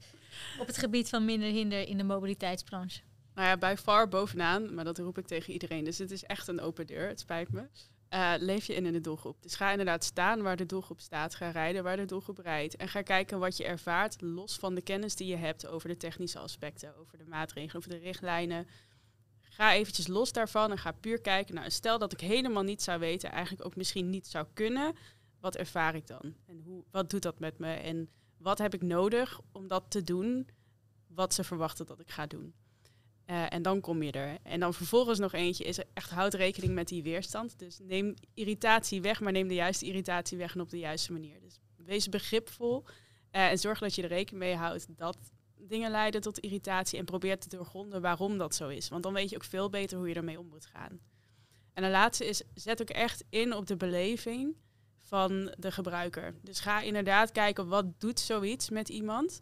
op 0.59 0.67
het 0.67 0.77
gebied 0.77 1.09
van 1.09 1.25
minder 1.25 1.49
hinder 1.49 1.87
in 1.87 1.97
de 1.97 2.03
mobiliteitsbranche? 2.03 3.01
Nou 3.33 3.47
ja, 3.47 3.57
bij 3.57 3.77
far 3.77 4.07
bovenaan, 4.07 4.73
maar 4.73 4.83
dat 4.83 4.97
roep 4.97 5.17
ik 5.17 5.27
tegen 5.27 5.53
iedereen. 5.53 5.83
Dus 5.83 5.97
het 5.97 6.11
is 6.11 6.23
echt 6.23 6.47
een 6.47 6.61
open 6.61 6.87
deur, 6.87 7.07
het 7.07 7.19
spijt 7.19 7.51
me. 7.51 7.67
Eh, 8.15 8.33
leef 8.39 8.65
je 8.65 8.73
in 8.73 8.85
in 8.85 8.93
de 8.93 9.01
doelgroep. 9.01 9.41
Dus 9.41 9.55
ga 9.55 9.71
inderdaad 9.71 10.03
staan 10.03 10.41
waar 10.41 10.55
de 10.55 10.65
doelgroep 10.65 10.99
staat. 10.99 11.35
Ga 11.35 11.49
rijden 11.49 11.83
waar 11.83 11.97
de 11.97 12.05
doelgroep 12.05 12.37
rijdt. 12.37 12.75
En 12.75 12.87
ga 12.87 13.01
kijken 13.01 13.39
wat 13.39 13.57
je 13.57 13.63
ervaart, 13.63 14.21
los 14.21 14.57
van 14.57 14.75
de 14.75 14.81
kennis 14.81 15.15
die 15.15 15.27
je 15.27 15.35
hebt 15.35 15.67
over 15.67 15.89
de 15.89 15.97
technische 15.97 16.39
aspecten, 16.39 16.97
over 16.97 17.17
de 17.17 17.25
maatregelen, 17.25 17.75
over 17.75 17.89
de 17.89 17.97
richtlijnen. 17.97 18.67
Ga 19.41 19.73
eventjes 19.73 20.07
los 20.07 20.31
daarvan 20.31 20.71
en 20.71 20.77
ga 20.77 20.91
puur 20.91 21.21
kijken. 21.21 21.55
Nou, 21.55 21.69
stel 21.69 21.99
dat 21.99 22.11
ik 22.13 22.19
helemaal 22.19 22.63
niet 22.63 22.81
zou 22.81 22.99
weten, 22.99 23.31
eigenlijk 23.31 23.65
ook 23.65 23.75
misschien 23.75 24.09
niet 24.09 24.27
zou 24.27 24.45
kunnen. 24.53 24.95
Wat 25.39 25.55
ervaar 25.55 25.95
ik 25.95 26.07
dan? 26.07 26.35
En 26.45 26.61
hoe, 26.65 26.83
wat 26.91 27.09
doet 27.09 27.23
dat 27.23 27.39
met 27.39 27.59
me? 27.59 27.73
En 27.73 28.09
wat 28.37 28.57
heb 28.57 28.73
ik 28.73 28.81
nodig 28.81 29.39
om 29.51 29.67
dat 29.67 29.83
te 29.87 30.03
doen 30.03 30.49
wat 31.07 31.33
ze 31.33 31.43
verwachten 31.43 31.85
dat 31.85 31.99
ik 31.99 32.09
ga 32.09 32.27
doen? 32.27 32.53
Eh, 33.25 33.53
en 33.53 33.61
dan 33.61 33.81
kom 33.81 34.03
je 34.03 34.11
er. 34.11 34.37
En 34.43 34.59
dan 34.59 34.73
vervolgens 34.73 35.19
nog 35.19 35.33
eentje 35.33 35.63
is 35.63 35.79
echt 35.93 36.09
houd 36.09 36.33
rekening 36.33 36.73
met 36.73 36.87
die 36.87 37.03
weerstand. 37.03 37.59
Dus 37.59 37.79
neem 37.83 38.13
irritatie 38.33 39.01
weg, 39.01 39.19
maar 39.19 39.31
neem 39.31 39.47
de 39.47 39.53
juiste 39.53 39.85
irritatie 39.85 40.37
weg 40.37 40.53
en 40.53 40.61
op 40.61 40.69
de 40.69 40.79
juiste 40.79 41.11
manier. 41.11 41.39
Dus 41.41 41.59
wees 41.75 42.09
begripvol 42.09 42.85
eh, 43.31 43.49
en 43.49 43.57
zorg 43.57 43.79
dat 43.79 43.95
je 43.95 44.01
er 44.01 44.07
rekening 44.07 44.43
mee 44.43 44.55
houdt 44.55 44.87
dat 44.97 45.17
dingen 45.57 45.91
leiden 45.91 46.21
tot 46.21 46.39
irritatie 46.39 46.99
en 46.99 47.05
probeer 47.05 47.39
te 47.39 47.49
doorgronden 47.49 48.01
waarom 48.01 48.37
dat 48.37 48.55
zo 48.55 48.67
is. 48.67 48.89
Want 48.89 49.03
dan 49.03 49.13
weet 49.13 49.29
je 49.29 49.35
ook 49.35 49.43
veel 49.43 49.69
beter 49.69 49.97
hoe 49.97 50.09
je 50.09 50.15
ermee 50.15 50.39
om 50.39 50.47
moet 50.47 50.65
gaan. 50.65 50.99
En 51.73 51.83
de 51.83 51.89
laatste 51.89 52.25
is, 52.25 52.43
zet 52.53 52.81
ook 52.81 52.89
echt 52.89 53.23
in 53.29 53.53
op 53.53 53.67
de 53.67 53.75
beleving 53.75 54.55
van 54.97 55.53
de 55.57 55.71
gebruiker. 55.71 56.35
Dus 56.41 56.59
ga 56.59 56.81
inderdaad 56.81 57.31
kijken, 57.31 57.67
wat 57.67 57.99
doet 57.99 58.19
zoiets 58.19 58.69
met 58.69 58.89
iemand? 58.89 59.41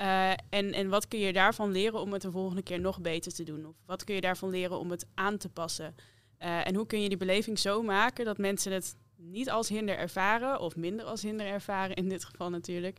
Eh, 0.00 0.30
en, 0.30 0.72
en 0.72 0.88
wat 0.88 1.08
kun 1.08 1.18
je 1.18 1.32
daarvan 1.32 1.70
leren 1.70 2.00
om 2.00 2.12
het 2.12 2.22
de 2.22 2.30
volgende 2.30 2.62
keer 2.62 2.80
nog 2.80 3.00
beter 3.00 3.32
te 3.32 3.42
doen? 3.42 3.66
Of 3.66 3.74
wat 3.86 4.04
kun 4.04 4.14
je 4.14 4.20
daarvan 4.20 4.50
leren 4.50 4.78
om 4.78 4.90
het 4.90 5.06
aan 5.14 5.36
te 5.36 5.48
passen? 5.48 5.94
Eh, 6.38 6.66
en 6.66 6.74
hoe 6.74 6.86
kun 6.86 7.02
je 7.02 7.08
die 7.08 7.18
beleving 7.18 7.58
zo 7.58 7.82
maken 7.82 8.24
dat 8.24 8.38
mensen 8.38 8.72
het 8.72 8.96
niet 9.16 9.50
als 9.50 9.68
hinder 9.68 9.96
ervaren, 9.96 10.60
of 10.60 10.76
minder 10.76 11.04
als 11.04 11.22
hinder 11.22 11.46
ervaren 11.46 11.96
in 11.96 12.08
dit 12.08 12.24
geval 12.24 12.50
natuurlijk. 12.50 12.98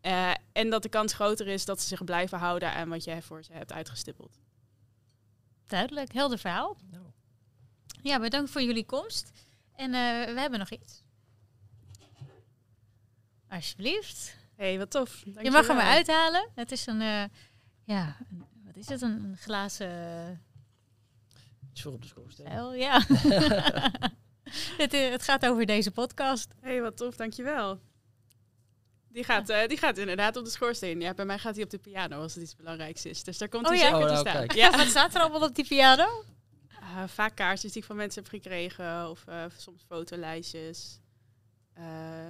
Eh, 0.00 0.30
en 0.52 0.70
dat 0.70 0.82
de 0.82 0.88
kans 0.88 1.12
groter 1.12 1.46
is 1.46 1.64
dat 1.64 1.80
ze 1.80 1.88
zich 1.88 2.04
blijven 2.04 2.38
houden 2.38 2.72
aan 2.72 2.88
wat 2.88 3.04
jij 3.04 3.22
voor 3.22 3.44
ze 3.44 3.52
hebt 3.52 3.72
uitgestippeld. 3.72 4.38
Duidelijk, 5.66 6.12
helder 6.12 6.38
verhaal. 6.38 6.76
Ja, 8.02 8.20
bedankt 8.20 8.50
voor 8.50 8.62
jullie 8.62 8.86
komst. 8.86 9.30
En 9.74 9.90
we 10.34 10.40
hebben 10.40 10.58
nog 10.58 10.70
iets. 10.70 11.02
Alsjeblieft. 13.48 14.40
Hey, 14.62 14.78
wat 14.78 14.90
tof. 14.90 15.22
Je 15.42 15.50
mag 15.50 15.66
hem 15.66 15.78
uithalen. 15.78 16.48
Het 16.54 16.72
is 16.72 16.86
een, 16.86 17.00
eh, 17.00 17.24
ja, 17.84 18.16
een- 18.30 18.44
wat 18.64 18.76
is 18.76 18.88
het? 18.88 19.02
Een, 19.02 19.24
een 19.24 19.36
glazen 19.36 20.44
Iets 21.70 21.82
voor 21.82 21.92
op 21.92 22.02
de 22.02 22.08
schoorsteen. 22.08 22.76
ja. 22.78 23.00
het, 24.82 24.92
eh, 24.94 25.10
het 25.10 25.22
gaat 25.22 25.46
over 25.46 25.66
deze 25.66 25.90
podcast. 25.90 26.48
hey, 26.60 26.80
wat 26.82 26.96
tof, 26.96 27.16
dankjewel. 27.16 27.80
Die 29.08 29.24
gaat, 29.24 29.48
eh, 29.48 29.66
die 29.68 29.76
gaat 29.78 29.98
inderdaad 29.98 30.36
op 30.36 30.44
de 30.44 30.50
schoorsteen. 30.50 31.00
Ja, 31.00 31.14
bij 31.14 31.24
mij 31.24 31.38
gaat 31.38 31.54
hij 31.54 31.64
op 31.64 31.70
de 31.70 31.78
piano 31.78 32.20
als 32.22 32.34
het 32.34 32.42
iets 32.42 32.56
belangrijks 32.56 33.04
is. 33.04 33.22
Dus 33.24 33.38
daar 33.38 33.48
komt 33.48 33.64
Oh 33.64 33.70
hij 33.70 33.78
ja? 33.78 33.84
zeker 33.84 33.98
Oh, 34.00 34.06
te 34.06 34.12
nou, 34.12 34.26
staan. 34.28 34.34
kijk. 34.46 34.52
Ja. 34.52 34.70
Ja. 34.70 34.76
Wat 34.76 34.86
staat 34.86 35.14
er 35.14 35.20
allemaal 35.20 35.48
op 35.48 35.54
die 35.54 35.66
piano? 35.66 36.24
Eh, 36.68 37.04
vaak 37.06 37.34
kaartjes 37.36 37.72
die 37.72 37.80
ik 37.82 37.86
van 37.88 37.96
mensen 37.96 38.22
heb 38.22 38.30
gekregen. 38.32 39.10
Of 39.10 39.26
eh, 39.26 39.44
soms 39.56 39.82
fotolijstjes. 39.88 41.00
Eh, 41.74 42.26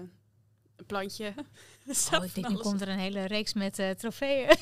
een 0.76 0.86
plantje. 0.86 1.34
Oh, 2.14 2.24
ik 2.24 2.34
denk, 2.34 2.48
nu 2.48 2.56
komt 2.56 2.80
er 2.80 2.88
een 2.88 2.98
hele 2.98 3.24
reeks 3.24 3.52
met 3.52 3.78
eh, 3.78 3.90
trofeeën. 3.90 4.56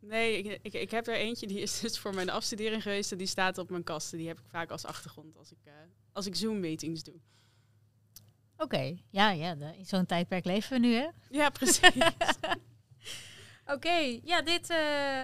Nee, 0.00 0.38
ik, 0.38 0.58
ik, 0.62 0.72
ik 0.72 0.90
heb 0.90 1.06
er 1.06 1.14
eentje 1.14 1.46
die 1.46 1.60
is 1.60 1.80
dus 1.80 1.98
voor 1.98 2.14
mijn 2.14 2.30
afstudering 2.30 2.82
geweest. 2.82 3.12
En 3.12 3.18
die 3.18 3.26
staat 3.26 3.58
op 3.58 3.70
mijn 3.70 3.84
kasten. 3.84 4.18
Die 4.18 4.28
heb 4.28 4.38
ik 4.38 4.44
vaak 4.48 4.70
als 4.70 4.84
achtergrond 4.84 5.36
als 5.36 5.50
ik, 5.52 5.58
eh, 5.64 5.72
als 6.12 6.26
ik 6.26 6.34
Zoom-meetings 6.34 7.02
doe. 7.02 7.14
Oké, 8.56 8.96
ja, 9.10 9.30
ja, 9.30 9.54
de- 9.54 9.74
in 9.76 9.84
zo'n 9.86 10.06
tijdperk 10.06 10.44
leven 10.44 10.80
we 10.80 10.86
nu, 10.86 10.94
hè? 10.94 11.08
Ja, 11.30 11.50
precies. 11.58 11.90
Oké, 13.66 14.20
ja, 14.24 14.42
dit, 14.42 14.70
eh, 14.70 15.22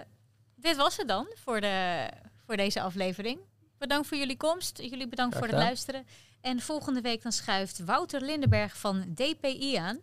dit 0.55 0.77
was 0.77 0.97
het 0.97 1.09
dan 1.09 1.27
voor, 1.35 1.61
de, 1.61 2.09
voor 2.47 2.57
deze 2.57 2.81
aflevering. 2.81 3.41
Bedankt 3.79 4.07
voor 4.09 4.17
jullie 4.17 4.37
komst. 4.37 4.79
Jullie 4.83 5.09
bedankt 5.09 5.37
voor 5.37 5.47
het 5.47 5.57
luisteren. 5.57 6.07
En 6.41 6.61
volgende 6.61 7.01
week 7.01 7.23
dan 7.23 7.33
schuift 7.33 7.79
Wouter 7.85 8.21
Lindenberg 8.23 8.77
van 8.79 9.15
DPI 9.15 9.75
aan 9.77 10.01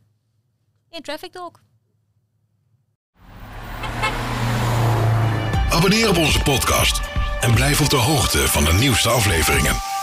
Traffic 1.02 1.32
Talk. 1.32 1.60
Abonneer 5.70 6.10
op 6.10 6.18
onze 6.18 6.40
podcast 6.40 7.02
en 7.42 7.54
blijf 7.54 7.82
op 7.82 7.90
de 7.90 7.96
hoogte 7.96 8.48
van 8.48 8.64
de 8.64 8.74
nieuwste 8.74 9.10
afleveringen. 9.10 9.95